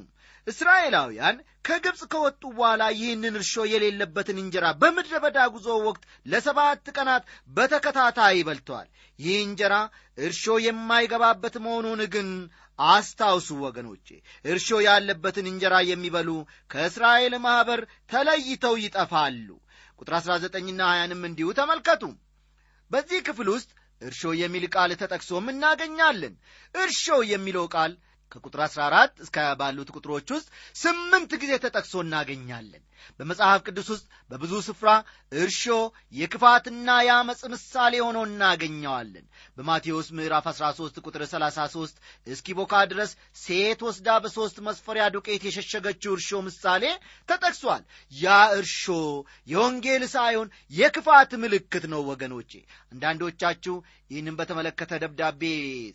እስራኤላውያን 0.47 1.37
ከግብፅ 1.65 2.01
ከወጡ 2.13 2.43
በኋላ 2.51 2.83
ይህንን 2.97 3.35
እርሾ 3.39 3.65
የሌለበትን 3.73 4.39
እንጀራ 4.43 4.67
በምድረ 4.81 5.15
በዳ 5.25 5.39
ጉዞ 5.55 5.67
ወቅት 5.85 6.03
ለሰባት 6.27 6.89
ቀናት 6.97 7.25
በተከታታይ 7.51 8.39
በልተዋል። 8.49 8.89
ይህ 9.19 9.37
እንጀራ 9.45 9.75
እርሾ 10.19 10.57
የማይገባበት 10.65 11.57
መሆኑን 11.65 12.03
ግን 12.15 12.29
አስታውሱ 12.79 13.49
ወገኖቼ 13.65 14.09
እርሾ 14.45 14.79
ያለበትን 14.87 15.49
እንጀራ 15.53 15.75
የሚበሉ 15.91 16.31
ከእስራኤል 16.71 17.37
ማኅበር 17.47 17.83
ተለይተው 18.11 18.75
ይጠፋሉ። 18.85 19.49
ቁጥር 20.01 20.17
19ና 20.21 20.81
20ንም 20.95 21.23
እንዲሁ 21.31 21.49
ተመልከቱ። 21.61 22.03
በዚህ 22.91 23.21
ክፍል 23.29 23.51
ውስጥ 23.55 23.71
እርሾ 24.03 24.33
የሚል 24.39 24.67
ቃል 24.75 24.91
ተጠቅሶም 25.01 25.47
እናገኛለን። 25.53 26.35
እርሾ 26.75 27.05
የሚለው 27.31 27.67
ቃል 27.75 27.93
ከቁጥር 28.33 28.61
14 28.65 29.23
እስከ 29.25 29.47
ባሉት 29.61 29.91
ቁጥሮች 29.97 30.29
ውስጥ 30.37 30.49
ስምንት 30.77 31.33
ጊዜ 31.43 31.53
ተጠቅሶ 31.65 31.95
እናገኛለን። 32.05 32.83
በመጽሐፍ 33.21 33.61
ቅዱስ 33.67 33.89
ውስጥ 33.93 34.05
በብዙ 34.31 34.53
ስፍራ 34.67 34.91
እርሾ 35.33 35.63
የክፋትና 36.15 36.89
የአመፅ 37.07 37.41
ምሳሌ 37.53 37.95
ሆኖ 38.07 38.19
እናገኘዋለን። 38.29 39.27
በማቴዎስ 39.57 40.09
ምዕራፍ 40.17 40.47
13 40.53 41.01
ቁጥር 41.05 41.23
33 41.27 42.01
እስኪቦካ 42.27 42.83
ድረስ 42.93 43.11
ሴት 43.37 43.83
ወስዳ 43.87 44.19
በሦስት 44.25 44.59
መስፈሪያ 44.69 45.05
ዱቄት 45.17 45.45
የሸሸገችው 45.49 46.15
እርሾ 46.17 46.41
ምሳሌ 46.47 46.85
ተጠቅሷል። 47.29 47.85
ያ 48.13 48.29
እርሾ 48.59 48.83
የወንጌል 49.47 50.05
ሳይሆን 50.15 50.49
የክፋት 50.73 51.33
ምልክት 51.43 51.87
ነው 51.93 52.03
ወገኖቼ። 52.11 52.53
አንዳንዶቻችሁ 52.93 53.77
ይህንም 54.11 54.39
በተመለከተ 54.39 54.93
ደብዳቤ 55.03 55.43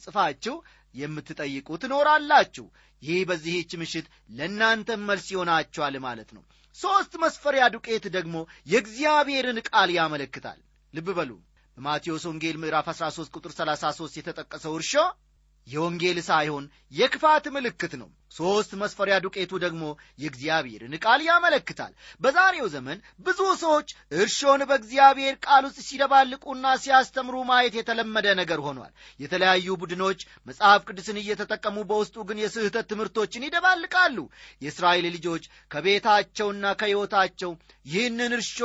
ጽፋችሁ 0.04 0.56
የምትጠይቁ 0.94 1.70
ትኖራላችሁ። 1.78 2.66
ይህ 3.02 3.20
በዚህች 3.30 3.72
ምሽት 3.82 4.08
ለእናንተም 4.32 5.06
መልስ 5.10 5.28
ይሆናችኋል 5.34 5.96
ማለት 6.06 6.30
ነው። 6.36 6.44
ሦስት 6.76 7.14
መስፈሪያ 7.24 7.64
ዱቄት 7.74 8.06
ደግሞ 8.14 8.36
የእግዚአብሔርን 8.68 9.60
ቃል 9.70 9.90
ያመለክታል። 9.98 10.60
ልብ 10.94 11.10
በሉ። 11.18 11.32
በማቴዎስ 11.78 12.24
ወንጌል 12.30 12.58
ምዕራፍ 12.62 12.88
13 12.94 13.36
ቁጥር 13.36 13.52
33 13.58 14.18
የተጠቀሰው 14.20 14.74
እርሾ 14.78 14.94
የወንጌል 15.68 16.20
ሳይሆን 16.27 16.65
የክፋት 16.94 17.46
ምልክት 17.56 17.94
ነው። 18.00 18.08
ሦስት 18.32 18.72
መስፈሪያ 18.82 19.15
ዱቄቱ 19.24 19.51
ደግሞ 19.63 19.84
የእግዚአብሔርን 20.22 20.94
ቃል 21.03 21.22
ያመለክታል። 21.25 21.91
በዛሬው 22.22 22.68
ዘመን 22.75 22.98
ብዙ 23.20 23.39
ሰዎች 23.62 23.89
እርሾን 24.15 24.62
በእግዚአብሔር 24.70 25.36
ቃል 25.46 25.63
ውስጥ 25.68 25.80
ሲደባልቁና 25.88 26.65
ሲያስተምሩ 26.84 27.36
ማየት 27.50 27.75
የተለመደ 27.80 28.27
ነገር 28.41 28.60
ሆኗል። 28.68 28.91
የተለያዩ 29.20 29.75
ቡድኖች 29.82 30.20
መጽሐፍ 30.48 30.86
ቅዱስን 30.88 31.20
እየተጠቀሙ 31.22 31.84
በውስጡ 31.89 32.25
ግን 32.30 32.41
የስህተት 32.44 32.89
ትምህርቶችን 32.91 33.48
ይደባልቃሉ። 33.48 34.18
የእስራኤል 34.62 35.08
ልጆች 35.15 35.44
ከቤታቸውና 35.72 36.74
ከሕይወታቸው 36.80 37.53
ይህንን 37.88 38.34
እርሾ 38.38 38.58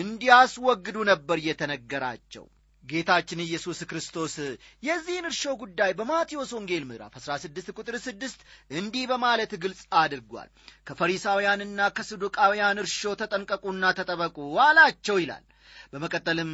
እንዲያስወግዱ 0.00 0.98
ነበር 1.08 1.40
የተነገራቸው 1.46 2.46
ጌታችን 2.86 3.42
ኢየሱስ 3.44 3.78
ክርስቶስ 3.90 4.34
የዚህን 4.82 5.26
እርሾ 5.30 5.52
ጉዳይ 5.62 5.92
በማቴዎስ 5.98 6.50
ወንጌል 6.56 6.84
ምዕራፍ 6.88 7.14
16 7.20 7.72
ቁጥር 7.76 7.96
6 8.02 8.44
እንዲህ 8.72 9.04
በማለት 9.10 9.52
ግልጽ 9.62 9.82
አድርጓል። 10.00 10.48
ከፈሪሳውያንና 10.88 11.88
ከሰዱቃውያን 11.96 12.80
እርሾ 12.84 13.14
ተጠንቀቁና 13.22 13.92
ተጠበቁ 13.98 14.36
አላቸው 14.66 15.18
ይላል። 15.22 15.44
በመቀጠልም 15.92 16.52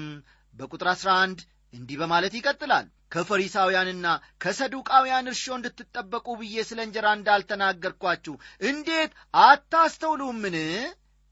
በቁጥር 0.54 0.90
11 0.94 1.42
እንዲህ 1.74 1.98
በማለት 2.00 2.32
ይቀጥላል። 2.38 2.86
ከፈሪሳውያንና 3.12 4.06
ከሰዱቃውያን 4.42 5.30
እርሾ 5.30 5.44
እንድትጠበቁ 5.56 6.26
ብዬ 6.40 6.64
ስለ 6.68 6.80
እንጀራ 6.86 7.06
እንዳልተናገርኳችሁ 7.18 8.34
እንዴት 8.62 9.12
አታስተውሉምን? 9.44 10.56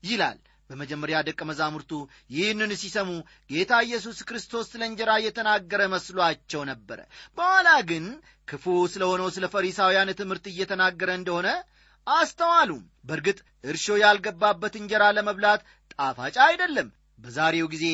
ይላል 0.02 0.38
በመጀመሪያ 0.70 1.18
ደቀ 1.28 1.40
መዛሙርቱ 1.48 1.92
ይህንን 2.30 2.72
ሲሰሙ 2.80 3.10
ጌታ 3.50 3.80
ኢየሱስ 3.86 4.18
ክርስቶስ 4.28 4.68
ስለ 4.72 4.82
እንጀራ 4.88 5.10
እየተናገረ 5.20 5.82
መስሏቸው 5.94 6.62
ነበረ። 6.70 6.98
በኋላ 7.38 7.68
ግን 7.90 8.06
ክፉ 8.48 8.64
ስለ 8.92 9.02
ሆነው 9.10 9.28
ስለ 9.36 9.46
ፈሪሳውያን 9.54 10.16
ትምህርት 10.20 10.46
እየተናገረ 10.50 11.10
እንደሆነ 11.18 11.48
አስተዋሉ 12.06 12.70
በእርግጥ 13.08 13.38
እርሾ 13.64 13.96
ያልገባበት 14.02 14.74
እንጀራ 14.78 15.04
ለመብላት 15.16 15.62
ጣፋጭ 15.94 16.36
አይደለም። 16.46 16.88
በዛሬው 17.18 17.66
ጊዜ 17.72 17.86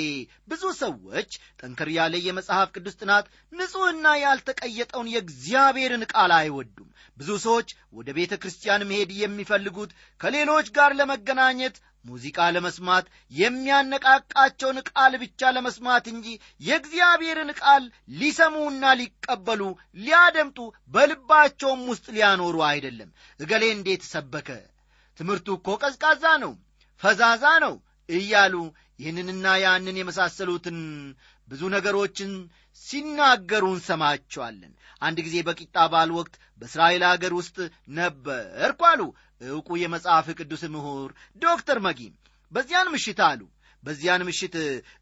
ብዙ 0.50 0.62
ሰዎች 0.80 1.30
ጠንከር 1.60 1.88
ያለ 1.94 2.14
የመጽሐፍ 2.20 2.68
ቅዱስ 2.74 2.94
ጥናት 3.00 3.26
ንጹሕና 3.52 4.06
ያልተቀየጠውን 4.20 5.10
የእግዚአብሔርን 5.12 6.04
ቃል 6.12 6.32
አይወዱም። 6.36 6.88
ብዙ 7.18 7.30
ሰዎች 7.44 7.68
ወደ 7.92 8.08
ቤተ 8.18 8.34
ክርስቲያን 8.42 8.86
መሄድ 8.90 9.10
የሚፈልጉት 9.20 9.90
ከሌሎች 10.20 10.66
ጋር 10.76 10.90
ለመገናኘት 10.98 11.76
ሙዚቃ 12.06 12.38
ለመስማት 12.54 13.06
የሚያነቃቃቸውን 13.32 14.78
ቃል 14.90 15.12
ብቻ 15.22 15.50
ለመስማት 15.56 16.04
እንጂ 16.12 16.26
የእግዚአብሔርን 16.60 17.50
ቃል 17.60 17.84
ሊሰሙና 18.20 18.84
ሊቀበሉ 19.00 19.62
ሊያደምጡ 19.98 20.58
በልባቸውም 20.94 21.82
ውስጥ 21.90 22.06
ሊያኖሩ 22.16 22.56
አይደለም። 22.70 23.10
እገሌ 23.40 23.64
እንዴት 23.76 24.04
ሰበከ? 24.12 24.48
ትምህርቱ 25.18 25.48
እኮ 25.58 25.68
ቀዝቃዛ 25.82 26.24
ነው 26.42 26.52
ፈዛዛ 27.00 27.44
ነው 27.64 27.74
እያሉ 28.08 28.54
ይህንንና 29.00 29.46
ያንን 29.62 29.96
የመሳሰሉትን 29.98 30.78
ብዙ 31.48 31.62
ነገሮችን 31.74 32.32
ሲናገሩ 32.84 33.64
እንሰማቸዋለን። 33.74 34.72
አንድ 35.02 35.18
ጊዜ 35.26 35.36
በቂጣ 35.46 35.76
በዓል 35.92 36.10
ወቅት 36.18 36.34
በእስራኤል 36.60 37.02
አገር 37.08 37.32
ውስጥ 37.38 37.56
ነበርኩ 37.98 38.80
አሉ። 38.90 39.00
ዕውቁ 39.48 39.68
የመጽሐፍ 39.80 40.26
ቅዱስ 40.38 40.62
ምሁር 40.74 41.10
ዶክተር 41.42 41.78
መጊም 41.86 42.14
በዚያን 42.52 42.90
ምሽት 42.94 43.20
አሉ። 43.26 43.40
በዚያን 43.82 44.22
ምሽት 44.28 44.54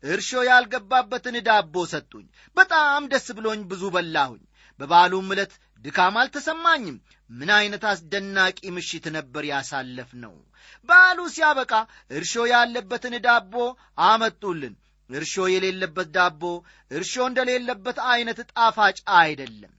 እርሾ 0.07 0.31
ያልገባበትን 0.49 1.37
ዳቦ 1.47 1.85
ሰጡኝ። 1.93 2.27
በጣም 2.57 3.03
ደስ 3.13 3.27
ብሎኝ 3.39 3.61
ብዙ 3.71 3.83
በላሁኝ። 3.95 4.43
በበዓሉም 4.81 5.31
ዕለት 5.35 5.53
ድካም 5.85 6.17
አልተሰማኝም። 6.21 6.97
ምን 7.31 7.51
ዐይነት 7.57 7.85
አስደናቂ 7.91 8.59
ምሽት 8.77 9.05
ነበር 9.17 9.45
ያሳለፍ 9.51 10.11
ነው 10.25 10.35
በዓሉ 10.89 11.21
ሲያበቃ 11.35 11.73
እርሾ 12.11 12.33
ያለበትን 12.51 13.15
ዳቦ 13.27 13.55
አመጡልን 14.07 14.75
እርሾ 15.11 15.35
የሌለበት 15.53 16.09
ዳቦ 16.15 16.43
እርሾ 16.91 17.15
እንደሌለበት 17.29 17.99
ዐይነት 18.07 18.39
ጣፋጭ 18.51 18.97
አይደለም። 19.19 19.73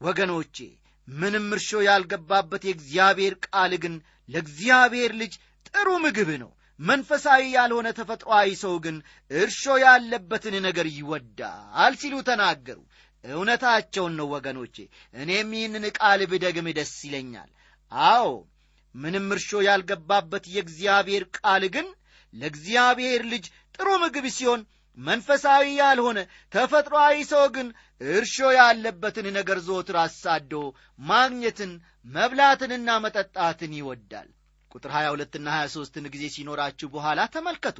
ወገኖቼ 0.00 0.56
ምንም 1.08 1.46
እርሾ 1.54 1.70
ያልገባበት 1.86 2.62
የእግዚአብሔር 2.66 3.34
ቃል 3.46 3.72
ግን 3.82 3.94
ለእግዚአብሔር 4.28 5.12
ልጅ 5.20 5.32
ጥሩ 5.68 5.88
ምግብ 6.04 6.30
ነው። 6.42 6.50
መንፈሳዊ 6.80 7.42
ያልሆነ 7.54 7.88
ተፈጥሮአዊ 7.96 8.48
ሰው 8.62 8.74
ግን 8.84 8.96
እርሾ 9.30 9.62
ያለበትን 9.82 10.54
ነገር 10.66 10.86
ይወዳል 10.96 11.94
ሲሉ 12.00 12.14
ተናገሩ። 12.28 12.78
እውነታቸውን 13.24 14.14
ነው 14.18 14.26
ወገኖቼ። 14.34 14.76
እኔም 15.14 15.50
ይህንን 15.56 15.84
ቃል 15.98 16.20
ብደግም 16.30 16.68
ደስ 16.78 16.94
ይለኛል። 17.06 17.50
አዎ 17.92 18.28
ምንም 18.94 19.26
እርሾ 19.34 19.50
ያልገባበት 19.68 20.44
የእግዚአብሔር 20.54 21.24
ቃል 21.38 21.64
ግን 21.74 21.86
ለእግዚአብሔር 22.34 23.22
ልጅ 23.32 23.44
ጥሩ 23.74 23.88
ምግብ 24.02 24.26
ሲሆን 24.36 24.60
መንፈሳዊ 24.98 25.64
ያልሆነ 25.78 26.18
ተፈጥሮአዊ 26.52 27.16
ሰው 27.30 27.44
ግን 27.54 27.68
እርሾ 28.00 28.36
ያለበትን 28.56 29.26
ነገር 29.38 29.58
ዘወትር 29.66 29.96
አሳዶ 30.02 30.52
ማግኘትን 31.04 31.72
መብላትንና 32.06 32.88
መጠጣትን 33.04 33.72
ይወዳል። 33.78 34.28
ቁጥር 34.70 34.90
22ና 34.96 35.48
23ን 35.56 36.06
ጊዜ 36.14 36.24
ሲኖራችሁ 36.34 36.88
በኋላ 36.94 37.20
ተመልከቱ። 37.34 37.78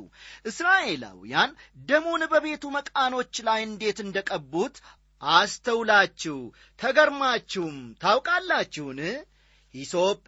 እስራኤላውያን 0.50 1.52
ደሙን 1.88 2.22
በቤቱ 2.32 2.64
መቃኖች 2.76 3.34
ላይ 3.48 3.60
እንዴት 3.68 4.00
እንደቀቡት 4.04 4.76
አስተውላችሁ 5.22 6.38
ተገርማችሁም 6.80 7.76
ታውቃላችሁን? 8.02 9.00
ሂሶጵ 9.74 10.20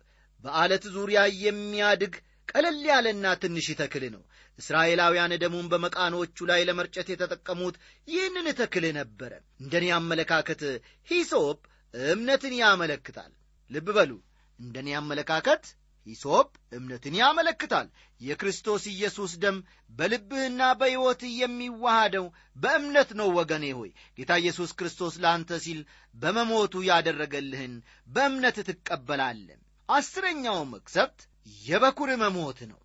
በዓለት 0.45 0.85
ዙሪያ 0.95 1.21
የሚያድግ 1.45 2.15
ቀለል 2.49 2.81
ያለና 2.91 3.27
ትንሽ 3.43 3.67
ተክል 3.81 4.05
ነው 4.15 4.23
እስራኤላውያን 4.59 5.33
ደሙን 5.43 5.67
በመቃኖቹ 5.73 6.47
ላይ 6.51 6.61
ለመርጨት 6.69 7.09
የተጠቀሙት 7.11 7.77
ይህንን 8.09 8.49
ተክል 8.61 8.85
ነበረ። 8.99 9.33
እንደኔ 9.61 9.87
አመለካከት 9.97 10.63
ሂሶጵ 11.09 11.61
እምነትን 11.95 12.55
ያመለክታል። 12.61 13.33
ልብ 13.71 13.89
በሉ 13.97 14.13
እንደኔ 14.61 14.89
አመለካከት 14.99 15.65
ሂሶጵ 16.07 16.49
እምነትን 16.79 17.15
ያመለክታል። 17.21 17.87
የክርስቶስ 18.21 18.83
ኢየሱስ 18.93 19.33
ደም 19.43 19.57
በልብህና 19.91 20.63
በሕይወትህ 20.81 21.33
የሚዋሃደው 21.41 22.27
በእምነት 22.57 23.11
ነው 23.21 23.29
ወገኔ 23.39 23.65
ሆይ። 23.79 23.91
ጌታ 24.19 24.33
ኢየሱስ 24.43 24.71
ክርስቶስ 24.79 25.15
ለአንተ 25.23 25.59
ሲል 25.65 25.81
በመሞቱ 26.15 26.85
ያደረገልህን 26.91 27.75
በእምነት 28.09 28.59
ትቀበላለን 28.69 29.61
አስረኛው 29.89 30.59
መቅሰፍት 30.73 31.21
የበኩር 31.65 32.11
መሞት 32.23 32.61
ነው 32.71 32.79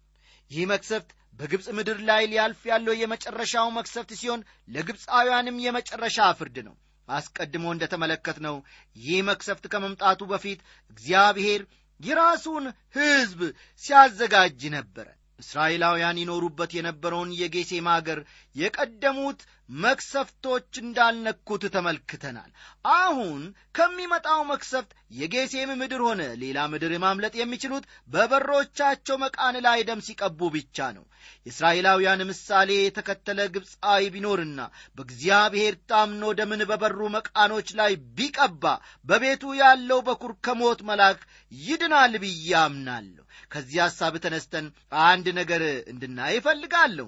ይህ 0.51 0.63
መቅሰፍት 0.71 1.09
በግብፅ 1.39 1.67
ምድር 1.77 1.97
ላይ 2.07 2.23
ሊያልፍ 2.31 2.61
ያለው 2.71 2.93
የመጨረሻው 2.99 3.67
መቅሰፍት 3.75 4.11
ሲሆን 4.19 4.41
ለግብፃውያንም 4.69 5.61
የመጨረሻ 5.65 6.17
ፍርድ 6.39 6.57
ነው። 6.67 6.75
አስቀድሞ 7.07 7.65
እንደ 7.73 7.83
ተመለከትነው 7.93 8.55
ይህ 8.95 9.19
መቅሰፍት 9.29 9.63
ከመምጣቱ 9.73 10.21
በፊት 10.31 10.59
እግዚአብሔር 10.91 11.61
የራሱን 11.99 12.65
ሕዝብ 12.95 13.39
ሲያዘጋጅ 13.83 14.61
ነበረ። 14.75 15.07
እስራኤላውያን 15.39 16.19
ይኖሩበት 16.21 16.71
የነበረውን 16.77 17.29
የጌሴም 17.39 17.87
አገር 17.93 18.19
የቀደሙት 18.55 19.39
መክሰፍቶች 19.79 20.69
እንዳልነኩት 20.81 21.63
ተመልክተናል። 21.73 22.49
አሁን 22.95 23.41
ከሚመጣው 23.75 24.39
መክሰፍት 24.49 24.91
የጌሴም 25.11 25.71
ምድር 25.81 26.01
ሆነ 26.05 26.21
ሌላ 26.41 26.59
ምድር 26.71 26.93
ማምለጥ 27.03 27.33
የሚችሉት 27.39 27.85
በበሮቻቸው 28.13 29.17
መቃን 29.23 29.57
ላይ 29.65 29.79
ደም 29.89 30.03
ሲቀቡ 30.07 30.49
ብቻ 30.55 30.87
ነው። 30.97 31.05
የእስራኤላውያን 31.45 32.25
ምሳሌ 32.29 32.69
የተከተለ 32.79 33.39
ግብፃዊ 33.55 34.03
ቢኖርና 34.15 34.59
በእግዚአብሔር 34.97 35.75
ታምኖ 35.91 36.33
ደምን 36.39 36.63
በበሩ 36.69 36.99
መቃኖች 37.15 37.69
ላይ 37.79 37.93
ቢቀባ 38.17 38.63
በቤቱ 39.05 39.53
ያለው 39.61 40.01
በኩር 40.09 40.33
ከሞት 40.47 40.81
መልአክ 40.89 41.21
ይድናል 41.61 42.15
ብዬ 42.23 42.49
አምናለሁ። 42.63 43.23
ከዚህ 43.51 43.79
ሐሳብ 43.83 44.13
ተነስተን 44.23 44.65
አንድ 45.05 45.27
ነገር 45.37 45.61
እንድናይ 45.91 46.35
እፈልጋለሁ 46.39 47.07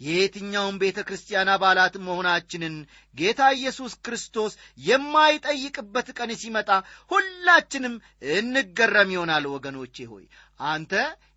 የየትኛውም 0.00 0.78
ቤተ 0.82 0.98
ክርስቲያን 1.08 1.50
አባላት 1.54 1.94
መሆናችንን 2.06 2.76
ጌታ 3.14 3.42
ኢየሱስ 3.58 3.92
ክርስቶስ 4.06 4.52
የማይጠይቅበት 4.86 6.08
ቀን 6.18 6.30
ሲመጣ 6.42 6.70
ሁላችንም 7.10 7.94
እንገረም 8.36 9.12
ይሆናል። 9.14 9.46
ወገኖቼ 9.54 10.06
ሆይ 10.12 10.24
አንተ 10.66 10.92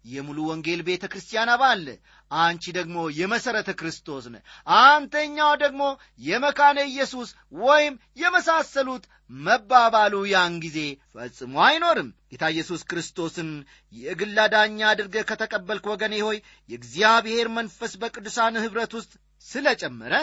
የሙሉ 0.07 0.39
ወንጌል 0.47 0.81
ቤተ 0.87 1.03
ክርስቲያን 1.11 1.49
አባል 1.53 1.83
አንቺ 2.31 2.63
ደግሞ 2.77 2.97
የመሠረተ 3.17 3.69
ክርስቶስ 3.79 4.25
ነ 4.31 4.37
አንተኛው 4.79 5.51
ደግሞ 5.63 5.83
የመካነ 6.21 6.77
ኢየሱስ 6.91 7.29
ወይም 7.61 7.93
የመሳሰሉት 8.21 9.03
መባባሉ 9.39 10.15
ያን 10.31 10.55
ጊዜ 10.63 10.79
ፈጽሞ 11.13 11.55
አይኖርም። 11.67 12.09
ጌታ 12.31 12.45
ኢየሱስ 12.53 12.81
ክርስቶስን 12.89 13.49
የግል 13.93 14.37
አዳኛ 14.45 14.79
አድርገህ 14.89 15.25
ከተቀበልክ 15.29 15.87
ወገኔ 15.91 16.15
ሆይ 16.27 16.39
የእግዚአብሔር 16.69 17.49
መንፈስ 17.57 17.93
በቅዱሳን 18.01 18.61
ኅብረት 18.63 18.93
ውስጥ 18.99 19.13
ስለ 19.45 19.67
ጨመረ 19.81 20.13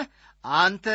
አንተ 0.45 0.87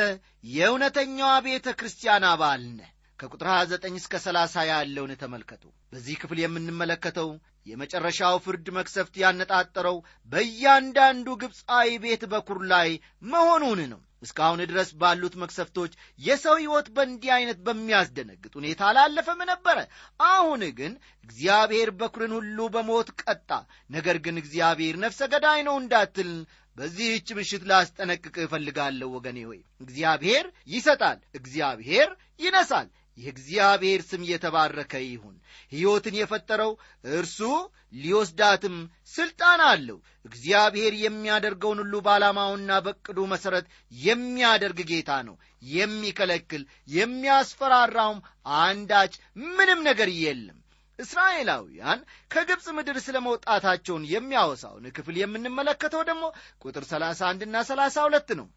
የእውነተኛዋ 0.53 1.33
ቤተ 1.45 1.67
ክርስቲያን 1.79 2.23
አባል 2.29 2.63
ነህ። 2.71 2.89
ከቁጥር 3.19 3.47
29 3.51 3.99
እስከ 3.99 4.15
30 4.23 4.63
ያለውን 4.69 5.13
ተመልከቱ። 5.21 5.63
በዚህ 5.93 6.15
ክፍል 6.21 6.39
የምንመለከተው 6.41 7.29
የመጨረሻው 7.67 8.35
ፍርድ 8.45 8.67
መክሰፍት 8.77 9.15
ያነጣጠረው 9.21 9.97
በእያንዳንዱ 10.31 11.27
ግብፃዊ 11.41 11.89
ቤት 12.03 12.23
በኩር 12.31 12.59
ላይ 12.71 12.89
መሆኑን 13.27 13.81
ነው። 13.91 14.01
እስካሁን 14.23 14.61
ድረስ 14.69 14.89
ባሉት 15.01 15.33
መክሰፍቶች 15.41 15.91
የሰው 16.19 16.55
ሕይወት 16.59 16.87
በእንዲህ 16.95 17.31
ዐይነት 17.35 17.59
በሚያስደነግጥ 17.65 18.53
ሁኔታ 18.59 18.81
አላለፈም 18.89 19.41
ነበረ። 19.51 19.77
አሁን 20.27 20.61
ግን 20.79 20.93
እግዚአብሔር 21.25 21.89
በኩርን 21.99 22.33
ሁሉ 22.37 22.67
በሞት 22.75 23.09
ቀጣ። 23.23 23.49
ነገር 23.89 24.19
ግን 24.25 24.41
እግዚአብሔር 24.41 24.95
ነፍሰ 25.03 25.21
ገዳይ 25.33 25.61
ነው 25.67 25.75
እንዳትል 25.81 26.31
በዚህች 26.77 27.27
ምሽት 27.37 27.63
ላስጠነቅቅ 27.69 28.35
እፈልጋለሁ 28.41 29.09
ወገኔ 29.13 29.39
ሆይ። 29.47 29.61
እግዚአብሔር 29.81 30.45
ይሰጣል 30.69 31.19
እግዚአብሔር 31.39 32.09
ይነሳል 32.39 32.87
የእግዚአብሔር 33.17 34.01
ስም 34.07 34.21
የተባረከ 34.29 34.93
ይሁን። 35.05 35.35
ሕይወትን 35.71 36.15
የፈጠረው 36.19 36.71
እርሱ 37.13 37.39
ሊወስዳትም 37.97 38.75
ሥልጣን 39.13 39.61
አለው። 39.67 39.97
እግዚአብሔር 40.25 40.93
የሚያደርገውን 41.03 41.81
ሁሉ 41.83 41.95
በዓላማውና 42.05 42.79
በቅዱ 42.85 43.19
መሠረት 43.33 43.65
የሚያደርግ 44.01 44.79
ጌታ 44.91 45.11
ነው። 45.27 45.35
የሚከለክል 45.73 46.63
የሚያስፈራራውም 46.97 48.19
አንዳች 48.61 49.13
ምንም 49.51 49.81
ነገር 49.87 50.11
የለም። 50.19 50.57
እስራኤላውያን 50.99 51.99
ከግብፅ 52.31 52.67
ምድር 52.77 52.97
ስለ 53.05 53.17
መውጣታቸውን 53.25 54.07
የሚያወሳውን 54.11 54.85
ክፍል 54.95 55.15
የምንመለከተው 55.19 56.01
ደግሞ 56.09 56.23
ቁጥር 56.63 56.85
31 56.91 57.45
ና 57.47 57.61
32 57.67 58.33
ነው። 58.39 58.47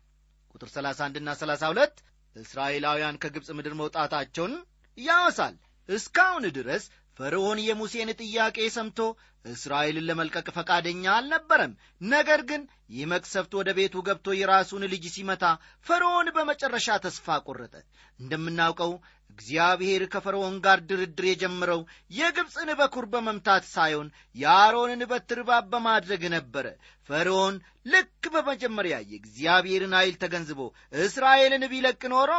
ቁጥር 0.55 0.69
31 0.75 1.21
ና 1.23 1.35
32 1.37 2.01
እስራኤላውያን 2.37 3.21
ከግብፅ 3.23 3.49
ምድር 3.59 3.75
መውጣታቸውን 3.81 4.55
ያወሳል 4.99 5.55
እስካሁን 5.89 6.45
ድረስ 6.57 6.85
ፈርዖን 7.19 7.59
የሙሴን 7.63 8.11
ጥያቄ 8.21 8.59
ሰምቶ 8.75 8.99
እስራኤልን 9.45 10.07
ለመልቀቅ 10.09 10.47
ፈቃደኛ 10.57 11.05
አልነበረም። 11.15 11.73
ነገር 12.11 12.41
ግን 12.51 12.63
ይህ 12.91 13.09
መቅሰፍት 13.13 13.53
ወደ 13.59 13.71
ቤቱ 13.79 14.03
ገብቶ 14.09 14.35
የራሱን 14.37 14.83
ልጅ 14.93 15.05
ሲመታ 15.15 15.45
ፈርዖን 15.87 16.29
በመጨረሻ 16.37 16.97
ተስፋ 17.05 17.37
ቆረጠ። 17.47 17.75
እንደምናውቀው 18.19 18.93
እግዚአብሔር 19.31 20.03
ከፈርዖን 20.13 20.57
ጋር 20.65 20.79
ድርድር 20.89 21.25
የጀመረው 21.29 21.81
የግብፅን 22.11 22.71
በኩር 22.81 23.05
በመምታት 23.13 23.65
ሳይሆን 23.73 24.09
የአሮንን 24.37 25.03
በትር 25.11 25.41
በማድረግ 25.73 26.23
ነበረ። 26.35 26.67
ፈርዖን 27.09 27.57
ልክ 27.87 28.25
በመጀመሪያ 28.35 28.97
የእግዚአብሔርን 29.07 29.97
ኃይል 29.99 30.17
ተገንዝቦ 30.23 30.61
እስራኤልን 31.03 31.65
ቢለቅ 31.73 32.03
ኖሮ 32.15 32.33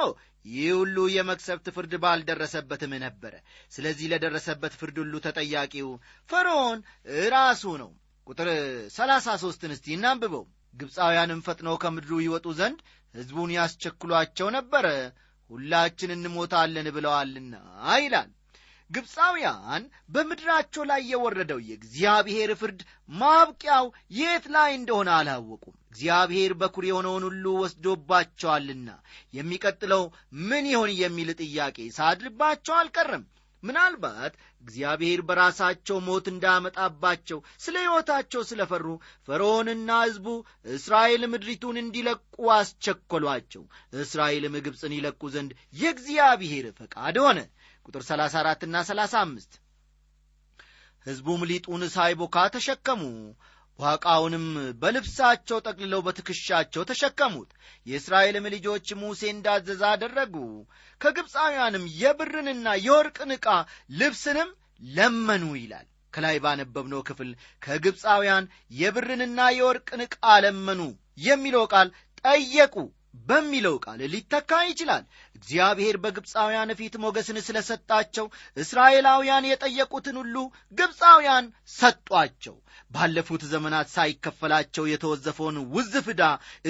ይህ 0.46 0.70
ሁሉ 0.78 0.98
የመክሰብት 1.16 1.66
ፍርድ 1.76 1.94
ባልደረሰበትም 2.04 2.94
ነበረ። 3.04 3.34
ስለዚህ 3.72 4.08
ለደረሰበት 4.14 4.74
ፍርድ 4.80 4.98
ሁሉ 5.04 5.16
ተጠያቂው 5.26 5.90
ፈርዖን 6.30 6.80
ራሱ 7.34 7.64
ነው። 7.82 7.92
ቁጥር 8.28 8.50
ሰላሳ 8.96 9.28
ሦስትን 9.44 9.74
እስቲ 9.76 9.88
እናንብበው። 9.96 10.44
ግብፃውያንም 10.74 11.44
ፈጥነው 11.46 11.76
ከምድሩ 11.82 12.20
ይወጡ 12.24 12.48
ዘንድ 12.60 12.80
ሕዝቡን 13.14 13.50
ያስቸክሏቸው 13.56 14.48
ነበረ 14.58 14.86
ሁላችን 15.52 16.14
እንሞታለን 16.16 16.88
ብለዋልና 16.96 17.54
ይላል። 18.00 18.30
ግብፃውያን 18.90 19.84
በምድራቸው 20.10 20.84
ላይ 20.90 21.02
የወረደው 21.10 21.60
የእግዚአብሔር 21.68 22.52
ፍርድ 22.62 22.80
ማብቂያው 23.14 23.86
የት 24.18 24.46
ላይ 24.56 24.72
እንደሆነ 24.80 25.10
አላወቁም። 25.18 25.76
እግዚአብሔር 25.92 26.52
በኩር 26.60 26.86
የሆነውን 26.88 27.24
ሁሉ 27.28 27.46
ወስዶባቸዋልና 27.62 28.90
የሚቀጥለው 29.34 30.04
ምን 30.44 30.66
ይሆን 30.72 30.92
የሚል 31.00 31.30
ጥያቄ 31.42 31.78
ሳድርባቸው 31.98 32.76
አልቀርም 32.78 33.24
ምናልባት 33.64 34.34
እግዚአብሔር 34.64 35.20
በራሳቸው 35.28 35.98
ሞት 36.08 36.26
እንዳመጣባቸው 36.32 37.40
ስለ 37.64 37.76
ሕይወታቸው 37.84 38.42
ስለ 38.50 38.62
ፈሩ 38.72 38.88
ፈርዖንና 39.28 39.90
ሕዝቡ 40.04 40.28
እስራኤል 40.76 41.24
ምድሪቱን 41.34 41.78
እንዲለቁ 41.82 42.22
አስቸኰሏቸው 42.56 43.64
እስራኤልም 44.04 44.56
ግብፅን 44.68 44.96
ይለቁ 44.98 45.22
ዘንድ 45.36 45.52
የእግዚአብሔር 45.76 46.68
ፈቃድ 46.80 47.18
ሆነ። 47.26 47.40
ቁጥር 47.86 48.04
34 48.08 48.68
ና 48.70 48.84
35 48.88 49.60
ሕዝቡም 51.06 51.42
ሊጡን 51.50 51.84
ሳይቦካ 51.94 52.38
ተሸከሙ 52.54 53.04
ዋቃውንም 53.82 54.46
በልብሳቸው 54.82 55.58
ጠቅልለው 55.68 56.02
በትከሻቸው 56.06 56.84
ተሸከሙት። 56.90 57.50
የእስራኤልም 57.88 58.46
ልጆች 58.56 58.88
ሙሴ 59.02 59.22
እንዳዘዘ 59.34 59.82
አደረጉ። 59.92 60.36
ከግብፃውያንም 61.02 61.86
የብርንና 62.02 62.68
የወርቅን 62.86 63.32
ዕቃ 63.38 63.48
ልብስንም 64.00 64.50
ለመኑ 64.92 65.46
ይላል። 65.58 65.88
ከላይ 66.14 66.38
ባነበብነው 66.44 67.02
ክፍል 67.08 67.30
ከግብፃውያን 67.62 68.46
የብርንና 68.80 69.42
የወርቅን 69.58 70.02
ዕቃ 70.08 70.16
ለመኑ 70.46 70.82
የሚለው 71.26 71.64
ቃል 71.74 71.90
ጠየቁ 72.26 72.76
በሚለው 73.14 73.76
ቃል 73.84 74.02
ሊተካ 74.14 74.52
ይችላል። 74.68 75.04
እግዚአብሔር 75.36 75.96
በግብፃውያን 76.04 76.76
ፊት 76.80 76.96
ሞገስን 77.04 77.38
ስለ 77.48 77.58
ሰጣቸው 77.68 78.26
እስራኤላውያን 78.58 79.48
የጠየቁትን 79.50 80.18
ሁሉ 80.22 80.36
ግብፃውያን 80.78 81.46
ሰጧቸው። 81.76 82.56
ባለፉት 82.92 83.44
ዘመናት 83.52 83.88
ሳይከፈላቸው 83.94 84.86
የተወዘፈውን 84.90 85.58
ውዝፍ 85.74 86.08
ዕዳ 86.14 86.24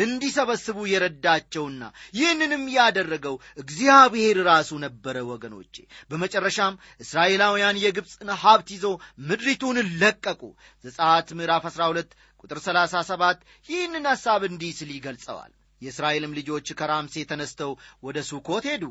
እንዲሰበስቡ 0.04 0.78
የረዳቸውና 0.92 1.84
ይህንንም 2.14 2.64
ያደረገው 2.76 3.36
እግዚአብሔር 3.64 4.40
ራሱ 4.50 4.80
ነበረ 4.86 5.24
ወገኖቼ። 5.32 5.76
በመጨረሻም 6.12 6.76
እስራኤላውያን 7.02 7.82
የግብፅን 7.84 8.32
ሀብት 8.44 8.70
ይዘው 8.76 8.96
ምድሪቱን 9.30 9.80
ለቀቁ። 10.02 10.42
ዘጻት 10.84 11.30
ምዕራፍ 11.40 11.66
12 11.72 12.14
ቁጥር 12.44 12.60
37 12.62 13.42
ይህንን 13.70 14.06
ሐሳብ 14.12 14.44
እንዲህ 14.48 14.72
ስል 14.78 14.92
ይገልጸዋል 14.96 15.52
የእስራኤልም 15.82 16.36
ልጆች 16.40 16.68
ከራምሴ 16.80 17.24
ተነስተው 17.30 17.72
ወደ 18.04 18.18
ሱኮት 18.30 18.66
ሄዱ። 18.72 18.84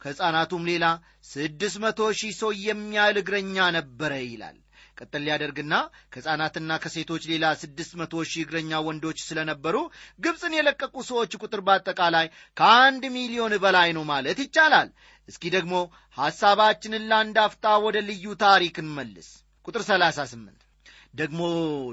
ከሕፃናቱም 0.00 0.64
ሌላ 0.70 0.84
ስድስት 1.30 1.76
መቶ 1.84 2.00
ሺህ 2.18 2.32
ሰው 2.40 2.50
የሚያህል 2.66 3.16
እግረኛ 3.22 3.66
ነበረ 3.76 4.12
ይላል። 4.24 4.56
ቀጠል 4.98 5.22
ሊያደርግና 5.26 5.74
ከሕፃናትና 6.12 6.70
ከሴቶች 6.82 7.22
ሌላ 7.30 7.46
ስድስት 7.62 7.92
መቶ 8.00 8.22
ሺህ 8.30 8.42
እግረኛ 8.44 8.80
ወንዶች 8.86 9.18
ስለነበሩ 9.26 9.76
ግብፅን 10.20 10.56
የለቀቁ 10.56 10.94
ሰዎች 11.10 11.34
ቁጥር 11.42 11.62
በአጠቃላይ 11.66 12.26
ከአንድ 12.56 13.04
ሚሊዮን 13.16 13.54
በላይ 13.64 13.90
ነው 13.98 14.06
ማለት 14.12 14.40
ይቻላል። 14.44 14.90
እስኪ 15.28 15.44
ደግሞ 15.56 15.74
ሐሳባችንን 16.18 17.12
አፍታ 17.44 17.74
ወደ 17.86 17.98
ልዩ 18.08 18.34
ታሪክ 18.44 18.76
እንመልስ። 18.84 19.28
ቁጥር 19.66 19.82
38 19.86 20.67
ደግሞ 21.18 21.40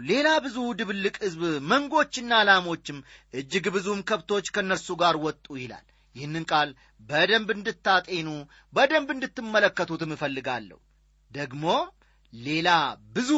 ሌላ 0.09 0.27
ብዙ 0.45 0.57
ድብልቅ 0.79 1.15
ሕዝብ 1.23 1.41
መንጎችና 1.71 2.31
ላሞችም 2.47 2.97
እጅግ 3.33 3.65
ብዙም 3.75 3.99
ከብቶች 4.09 4.47
ከእነርሱ 4.55 4.87
ጋር 5.01 5.15
ወጡ 5.25 5.45
ይላል። 5.61 5.85
ይህንን 6.15 6.43
ቃል 6.51 6.69
በደንብ 7.09 7.49
እንድታጤኑ 7.55 8.29
በደንብ 8.73 9.09
እንድትመለከቱትም 9.15 10.13
እፈልጋለሁ። 10.15 10.79
ደግሞ 11.31 11.65
ሌላ 12.33 12.69
ብዙ 13.15 13.31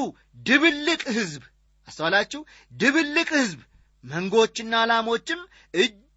ድብልቅ 0.47 1.01
ሕዝብ 1.17 1.43
አስተዋላችሁ? 1.87 2.41
ድብልቅ 2.71 3.29
ሕዝብ 3.37 3.59
መንጎችና 4.03 4.73
ላሞችም 4.89 5.41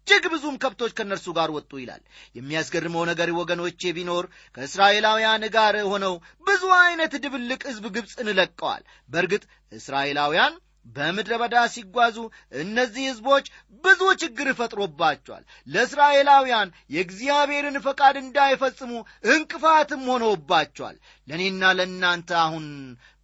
እጅግ 0.07 0.25
ብዙም 0.31 0.55
ከብቶች 0.61 0.91
ከእነርሱ 0.97 1.27
ጋር 1.35 1.49
ወጡ 1.55 1.71
ይላል። 1.81 2.01
የሚያስገርመው 2.35 3.03
ነገር 3.09 3.29
ወገኖቼ 3.37 3.91
ቢኖር 3.97 4.25
ከእስራኤላውያን 4.57 5.43
ጋር 5.55 5.75
ሆነው 5.91 6.13
ብዙ 6.47 6.63
አይነት 6.79 7.13
ድብልቅ 7.23 7.61
ሕዝብ 7.69 7.85
ግብፅን 7.95 8.29
ለቀዋል። 8.39 8.83
በእርግጥ 9.09 9.43
እስራኤላውያን 9.71 10.53
በምድረ 10.87 11.33
በዳ 11.41 11.55
ሲጓዙ 11.73 12.17
እነዚህ 12.61 13.03
ሕዝቦች 13.09 13.45
ብዙ 13.83 14.01
ችግር 14.21 14.47
ፈጥሮባቸዋል። 14.59 15.43
ለእስራኤላውያን 15.67 16.73
የእግዚአብሔርን 16.95 17.77
ፈቃድ 17.85 18.17
እንዳይፈጽሙ 18.21 18.91
እንቅፋትም 19.31 20.03
ሆኖባቸዋል። 20.11 20.97
ለእኔና 21.27 21.71
ለእናንተ 21.79 22.31
አሁን 22.45 22.65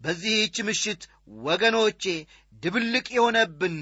በዚህች 0.01 0.57
ምሽት 0.67 1.03
ወገኖቼ 1.47 2.03
ድብልቅ 2.63 3.07
የሆነብን 3.15 3.77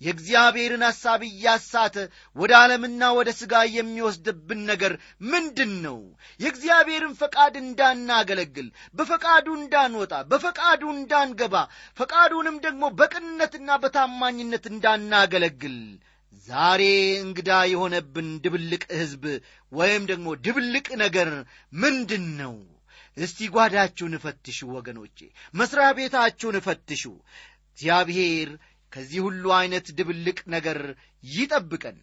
የእግዚአብሔርን 0.00 0.84
ሐሳብ 0.86 1.20
እያሳተ 1.26 1.96
ወደ 2.36 2.52
ዓለምና 2.60 3.10
ወደ 3.16 3.30
ሥጋ 3.38 3.54
የሚወስድብን 3.74 4.60
ነገር 4.70 4.92
ምንድን 5.30 5.72
ነው 5.84 5.98
የእግዚአብሔርን 6.40 7.14
ፈቃድ 7.20 7.56
እንዳናገለግል 7.62 8.68
በፈቃዱ 8.96 9.46
እንዳንወጣ 9.58 10.14
በፈቃዱ 10.30 10.82
እንዳንገባ 10.96 11.54
ፈቃዱንም 11.98 12.56
ደግሞ 12.64 12.84
በቅንነትና 13.00 13.78
በታማኝነት 13.82 14.66
እንዳናገለግል። 14.72 15.78
ዛሬ 16.48 16.82
እንግዳ 17.22 17.50
የሆነብን 17.70 18.28
ድብልቅ 18.44 18.82
ሕዝብ 18.98 19.24
ወይም 19.72 20.02
ደግሞ 20.10 20.28
ድብልቅ 20.44 20.86
ነገር 21.02 21.30
ምንድን 21.74 22.26
ነው 22.40 22.54
እስቲ 23.16 23.48
ጓዳችሁን 23.54 24.16
እፈትሹ 24.18 24.58
ወገኖቼ 24.74 25.18
መሥሪያ 25.54 25.86
ቤታችሁን 25.98 26.58
እፈትሹ 26.60 27.02
እግዚአብሔር 27.70 28.48
ከዚህ 28.92 29.20
ሁሉ 29.26 29.44
ዐይነት 29.56 29.86
ድብልቅ 29.98 30.38
ነገር 30.54 30.78
ይጠብቀን። 31.30 31.98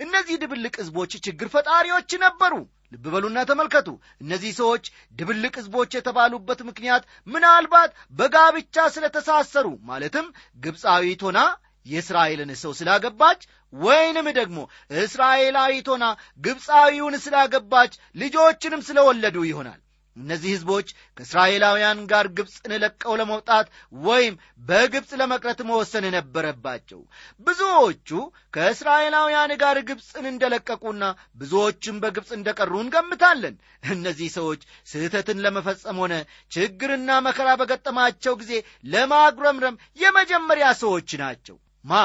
እነዚህ 0.00 0.36
ድብልቅ 0.42 0.74
ሕዝቦች 0.80 1.12
ችግር 1.26 1.48
ፈጣሪዎች 1.54 2.10
ነበሩ። 2.22 2.54
ልብ 2.92 3.04
በሉና 3.12 3.38
ተመልከቱ። 3.50 3.88
እነዚህ 4.20 4.52
ሰዎች 4.58 4.84
ድብልቅ 5.18 5.52
ሕዝቦች 5.60 5.90
የተባሉበት 5.96 6.60
ምክንያት 6.68 7.04
ምናልባት 7.26 7.90
በጋብቻ 8.14 8.86
ስለተሳሰሩ 8.94 9.68
ማለትም 9.90 10.26
ግብፃዊት 10.64 11.22
ሆና 11.26 11.40
የእስራኤልን 11.86 12.50
ሰው 12.60 12.72
ስላገባች 12.78 13.40
ወይንም 13.72 14.26
ደግሞ 14.36 14.58
እስራኤላዊት 15.02 15.86
ሆና 15.92 16.04
ግብፃዊውን 16.46 17.16
ስላገባች 17.24 17.92
ልጆችንም 18.16 18.84
ስለወለዱ 18.88 19.36
ይሆናል 19.48 19.80
እነዚህ 20.16 20.50
ሕዝቦች 20.54 20.88
ከእስራኤላውያን 21.16 22.00
ጋር 22.10 22.26
ግብፅን 22.38 22.72
ለቀው 22.82 23.14
ለመውጣት 23.20 23.66
ወይም 24.02 24.34
በግብፅ 24.62 25.10
ለመቅረት 25.20 25.60
መወሰን 25.68 26.06
ነበረባቸው 26.16 27.00
ብዙዎቹ 27.46 28.08
ከእስራኤላውያን 28.56 29.52
ጋር 29.62 29.78
ግብፅን 29.90 30.26
እንደለቀቁና 30.32 31.04
ብዙዎችም 31.42 32.00
በግብፅ 32.02 32.30
እንደቀሩ 32.38 32.72
እንገምታለን። 32.82 33.56
እነዚህ 33.92 34.28
ሰዎች 34.38 34.60
ስህተትን 34.88 35.42
ለመፈጸም 35.44 36.00
ሆነ 36.02 36.14
ችግርና 36.52 37.10
መከራ 37.26 37.48
በገጠማቸው 37.60 38.36
ጊዜ 38.42 38.52
ለማጉረምረም 38.92 39.80
የመጀመሪያ 39.98 40.68
ሰዎች 40.82 41.10
ናቸው። 41.22 41.58
ማ 41.84 42.02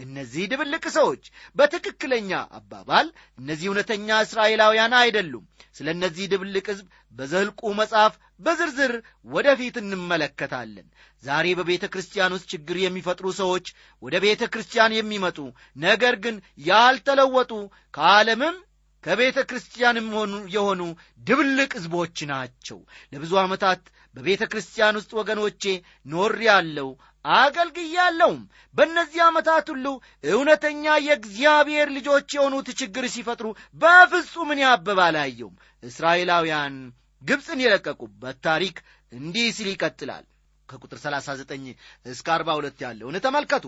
እነዚህ 0.00 0.44
ድብልቅ 0.50 0.84
ሰዎች 0.96 1.22
በትክክለኛ 1.56 2.30
አባባል 2.58 3.06
እነዚህ 3.38 3.66
እውነተኛ 3.70 4.18
እስራኤላውያን 4.24 4.94
አይደሉም። 5.00 5.44
ስለ 5.76 5.88
እነዚህ 5.96 6.24
ድብልቅ 6.32 6.66
ሕዝብ 6.72 6.86
በዘልቁ 7.14 7.60
መጽሐፍ 7.78 8.14
በዝርዝር 8.40 8.92
ወደፊት 9.32 9.76
እንመለከታለን። 9.80 10.86
ዛሬ 11.22 11.46
በቤተ 11.58 11.84
ክርስቲያን 11.92 12.34
ውስጥ 12.36 12.46
ችግር 12.52 12.76
የሚፈጥሩ 12.80 13.26
ሰዎች 13.40 13.66
ወደ 14.02 14.16
ቤተ 14.24 14.42
ክርስቲያን 14.52 14.96
የሚመጡ 14.96 15.38
ነገር 15.82 16.16
ግን 16.24 16.36
ያልተለወጡ 16.70 17.52
ከዓለምም 17.94 18.56
ከቤተ 19.04 19.38
ክርስቲያንም 19.50 20.08
ሆኑ 20.16 20.32
የሆኑ 20.54 20.80
ድብልቅ 21.26 21.70
ሕዝቦች 21.78 22.18
ናቸው። 22.30 22.78
ለብዙ 23.12 23.32
ዓመታት 23.42 23.82
በቤተ 24.14 24.42
ክርስቲያን 24.52 24.98
ውስጥ 24.98 25.10
ወገኖቼ 25.18 25.62
ኖር 26.06 26.34
ያለው 26.46 26.88
አገልግያለሁም። 27.24 28.40
በእነዚህ 28.76 29.20
ዓመታት 29.26 29.66
ሁሉ 29.72 29.86
እውነተኛ 30.30 30.84
የእግዚአብሔር 31.00 31.88
ልጆች 31.96 32.28
የሆኑት 32.36 32.68
ችግር 32.80 33.06
ሲፈጥሩ 33.14 33.48
በፍጹም 33.80 34.50
እኔ 34.54 34.62
አበባ 34.70 35.00
አላየውም 35.08 35.56
እስራኤላውያን 35.82 36.76
ግብፅን 37.22 37.62
የለቀቁበት 37.62 38.36
ታሪክ 38.46 38.76
እንዲህ 39.12 39.46
ሲል 39.56 39.68
ይቀጥላል። 39.72 40.24
ከቁጥር 40.68 40.98
39 41.02 41.70
እስከ 42.06 42.26
42 42.34 42.84
ያለውን 42.84 43.16
ተመልከቱ። 43.24 43.64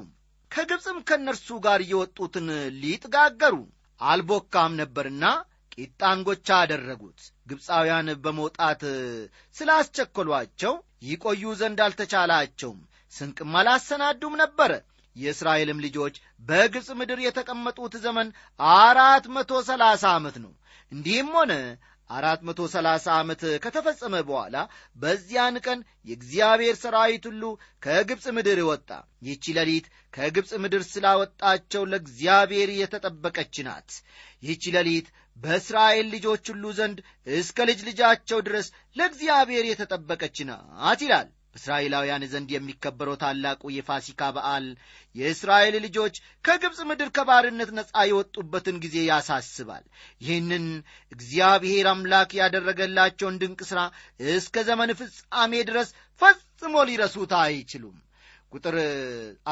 ከግብፅም 0.51 0.99
ከእነርሱ 1.09 1.49
ጋር 1.65 1.81
የወጡትን 1.91 2.49
ሊጥ 2.83 3.05
ጋገሩ 3.15 3.55
አልቦካም 4.01 4.73
ነበርና 4.81 5.25
ቂጣ 5.75 6.01
አደረጉት። 6.59 7.21
ግብፃውያን 7.51 8.09
በመውጣት 8.25 8.83
ስላስቸኰሏቸው 9.57 10.75
ይቆዩ 11.05 11.53
ዘንድ 11.61 11.79
አልተቻላቸውም 11.85 12.81
ስንቅም 13.13 13.55
አላሰናዱም 13.61 14.35
ነበረ 14.43 14.73
የእስራኤልም 15.17 15.83
ልጆች 15.85 16.15
በግብፅ 16.43 16.89
ምድር 17.01 17.19
የተቀመጡት 17.25 17.95
ዘመን 18.05 18.29
አራት 18.77 19.25
መቶ 19.37 19.53
ሰላሳ 19.67 20.05
ዓመት 20.19 20.37
ነው። 20.45 20.53
እንዲህም 20.93 21.31
ሆነ። 21.37 21.53
አራት 22.11 22.41
መቶ 22.47 22.61
ሰላሳ 22.73 23.07
ዓመት 23.19 23.43
ከተፈጸመ 23.65 24.15
በኋላ 24.29 24.57
በዚያን 24.97 25.57
ቀን 25.67 25.79
የእግዚአብሔር 26.09 26.75
ሰራዊት 26.81 27.25
ሁሉ 27.31 27.43
ከግብፅ 27.83 28.25
ምድር 28.37 28.59
ወጣ። 28.69 28.89
ይህቺ 29.27 29.55
ሌሊት 29.59 29.87
ከግብፅ 30.15 30.51
ምድር 30.65 30.83
ስላወጣቸው 30.91 31.85
ለእግዚአብሔር 31.93 32.71
የተጠበቀች 32.77 33.57
ናት። 33.69 33.91
ይህቺ 34.43 34.65
ሌሊት 34.77 35.09
በእስራኤል 35.37 36.07
ልጆች 36.15 36.45
ሁሉ 36.53 36.65
ዘንድ 36.79 36.99
እስከ 37.37 37.67
ልጅ 37.71 37.81
ልጃቸው 37.89 38.41
ድረስ 38.49 38.67
ለእግዚአብሔር 38.97 39.67
የተጠበቀች 39.69 40.39
ናት 40.51 41.01
ይላል 41.07 41.31
በእስራኤላውያን 41.55 42.23
ዘንድ 42.33 42.51
የሚከበረው 42.53 43.17
ታላቁ 43.23 43.63
የፋሲካ 43.75 44.31
በዓል 44.37 44.67
የእስራኤል 45.15 45.75
ልጆች 45.85 46.15
ከግብፅ 46.45 46.79
ምድር 46.91 47.09
ከባርነት 47.17 47.71
ነፃ 47.79 48.05
የወጡበትን 48.11 48.77
ጊዜ 48.85 48.97
ያሳስባል። 49.09 49.85
ይህንን 50.21 50.65
እግዚአብሔር 51.13 51.89
አምላክ 51.93 52.31
ያደረገላቸውን 52.41 53.39
ድንቅ 53.43 53.61
ሥራ 53.71 53.83
እስከ 54.33 54.65
ዘመን 54.69 54.93
ፍጻሜ 55.01 55.53
ድረስ 55.71 55.91
ፈጽሞ 56.21 56.75
ሊረሱት 56.91 57.35
አይችሉም። 57.43 57.99
ቁጥር 58.53 58.77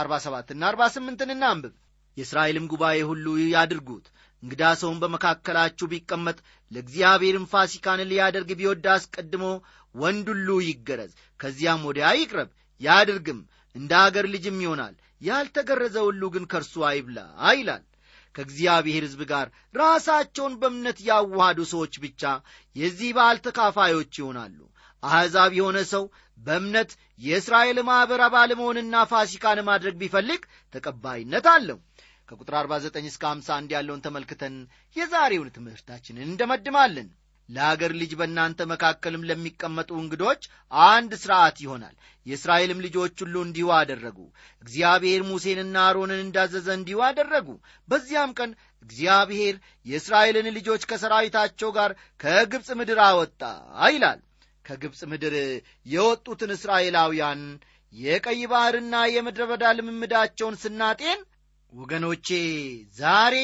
47 0.01 0.57
ና 0.57 0.73
48 0.73 1.27
እናንብብ። 1.29 1.75
የእስራኤልም 2.17 2.65
ጉባኤ 2.73 2.99
ሁሉ 3.11 3.27
ያድርጉት። 3.53 4.07
እንግዳ 4.43 4.63
ሰውን 4.81 4.99
በመካከላችሁ 5.03 5.87
ቢቀመጥ 5.91 6.37
ለእግዚአብሔርም 6.71 7.45
ፋሲካን 7.53 8.01
ሊያደርግ 8.11 8.51
ቢወድ 8.61 8.87
አስቀድሞ 8.93 9.45
ወንድ 9.94 10.26
ሁሉ 10.33 10.48
ይገረዝ 10.66 11.12
ከዚያም 11.40 11.85
ወዲያ 11.88 12.09
ይቅረብ 12.18 12.50
ያድርግም 12.81 13.40
እንደ 13.76 13.92
አገር 14.05 14.26
ልጅም 14.35 14.59
ይሆናል። 14.64 14.94
ያልተገረዘ 15.20 15.96
ሁሉ 16.07 16.22
ግን 16.35 16.44
ከእርሱ 16.53 16.74
አይብላ 16.88 17.18
ይላል። 17.53 17.85
ከእግዚአብሔር 18.35 19.05
ሕዝብ 19.07 19.20
ጋር 19.31 19.46
ራሳቸውን 19.76 20.55
በእምነት 20.61 20.98
ያዋሃዱ 21.09 21.61
ሰዎች 21.72 21.94
ብቻ 22.05 22.22
የዚህ 22.76 23.11
በዓል 23.16 23.38
ተካፋዮች 23.46 24.12
ይሆናሉ። 24.20 24.59
አሕዛብ 25.03 25.53
የሆነ 25.59 25.79
ሰው 25.92 26.05
በእምነት 26.38 26.90
የእስራኤል 27.20 27.79
ማኅበር 27.88 28.20
አባል 28.26 28.50
መሆንና 28.61 28.96
ፋሲካን 29.12 29.61
ማድረግ 29.68 29.94
ቢፈልግ 30.03 30.42
ተቀባይነት 30.74 31.46
አለው። 31.55 31.79
ከቁጥር 32.29 32.55
49 32.59 33.09
እስከ 33.11 33.24
51 33.31 33.74
ያለውን 33.74 34.05
ተመልክተን 34.05 34.57
የዛሬውን 34.96 35.55
ትምህርታችንን 35.57 36.29
እንደመድማለን 36.29 37.09
ለአገር 37.51 37.93
ልጅ 38.01 38.13
በእናንተ 38.19 38.67
መካከልም 38.73 39.27
ለሚቀመጡ 39.29 39.91
እንግዶች 40.01 40.43
አንድ 40.89 41.13
ሥርዓት 41.23 41.57
ይሆናል። 41.65 41.95
የእስራኤልም 42.27 42.83
ልጆች 42.87 43.15
ሁሉ 43.25 43.37
እንዲሁ 43.47 43.69
አደረጉ። 43.79 44.19
እግዚአብሔር 44.63 45.23
ሙሴንና 45.31 45.77
አሮንን 45.87 46.21
እንዳዘዘ 46.25 46.69
እንዲሁ 46.79 46.99
አደረጉ። 47.09 47.49
በዚያም 47.89 48.35
ቀን 48.39 48.51
እግዚአብሔር 48.85 49.55
የእስራኤልን 49.87 50.49
ልጆች 50.59 50.83
ከሰራዊታቸው 50.91 51.71
ጋር 51.79 51.93
ከግብፅ 52.21 52.69
ምድር 52.81 53.01
አወጣ 53.07 53.43
ይላል። 53.89 54.21
ከግብፅ 54.65 55.01
ምድር 55.13 55.35
የወጡትን 55.87 56.53
እስራኤላውያን 56.57 57.43
የቀይ 57.93 58.43
ባሕርና 58.51 58.95
የምድረ 59.13 59.43
በዳ 59.51 59.65
ልምምዳቸውን 59.77 60.57
ስናጤን 60.63 61.21
ወገኖቼ 61.73 62.29
ዛሬ 62.97 63.35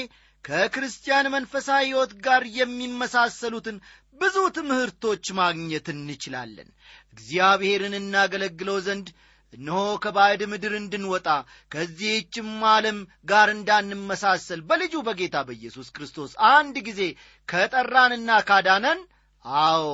ከክርስቲያን 0.46 1.26
መንፈሳዊ 1.34 1.84
ሕይወት 1.86 2.12
ጋር 2.26 2.42
የሚመሳሰሉትን 2.58 3.76
ብዙ 4.20 4.36
ትምህርቶች 4.56 5.24
ማግኘት 5.38 5.86
እንችላለን። 5.94 6.68
እግዚአብሔርን 7.14 7.94
እናገለግለው 8.00 8.78
ዘንድ 8.86 9.08
እነሆ 9.54 9.80
ከባዕድ 10.04 10.42
ምድር 10.52 10.72
እንድንወጣ 10.78 11.28
ከዚህችም 11.72 12.48
ዓለም 12.70 12.98
ጋር 13.28 13.48
እንዳንመሳሰል 13.54 14.60
በልጁ 14.70 14.94
በጌታ 15.06 15.36
በኢየሱስ 15.48 15.88
ክርስቶስ 15.96 16.32
አንድ 16.50 16.76
ጊዜ 16.88 17.02
ከጠራንና 17.48 18.38
ካዳነን 18.48 19.00
አዎ 19.44 19.84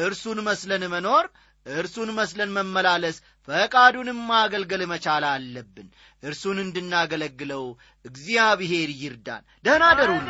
እርሱን 0.00 0.40
መስለን 0.48 0.84
መኖር 0.94 1.26
እርሱን 1.66 2.10
መስለን 2.18 2.50
መመላለስ 2.56 3.16
ፈቃዱንም 3.50 4.18
ማገልገል 4.28 4.82
መቻል 4.90 5.24
አለብን። 5.30 5.88
እርሱን 6.22 6.58
እንድናገለግለው 6.64 7.64
እግዚአብሔር 8.04 8.90
ይርዳን። 9.00 9.44
ደህና 9.64 9.84
አደሩልን 9.92 10.28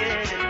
መልካሙን 0.00 0.45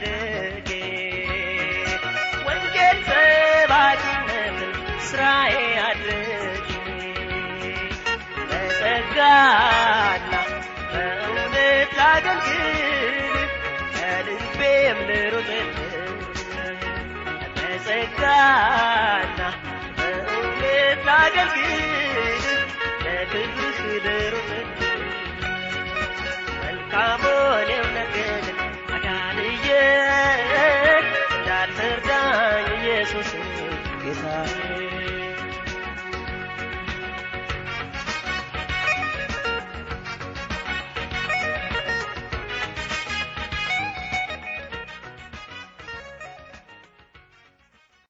አድርጌ 0.00 0.70
ወንጌል 2.46 2.98
ሰባኪነትን 3.08 4.74
ስራዬ 5.08 5.54
አድርጌ 5.86 6.68
በጸጋና 8.50 10.32
በእውነት 10.92 11.90
ላገልግል 11.98 13.16
ከልቤም 13.96 15.00
ልሩጥልህ 15.08 16.00
በጸጋና 17.56 19.40
በእውነት 19.98 21.00
ላገልግል 21.08 21.82
ለክብርህ 23.04 23.76
ልሩጥልህ 24.06 24.76
መልካሙን 26.60 27.36
እምነትን 27.76 28.27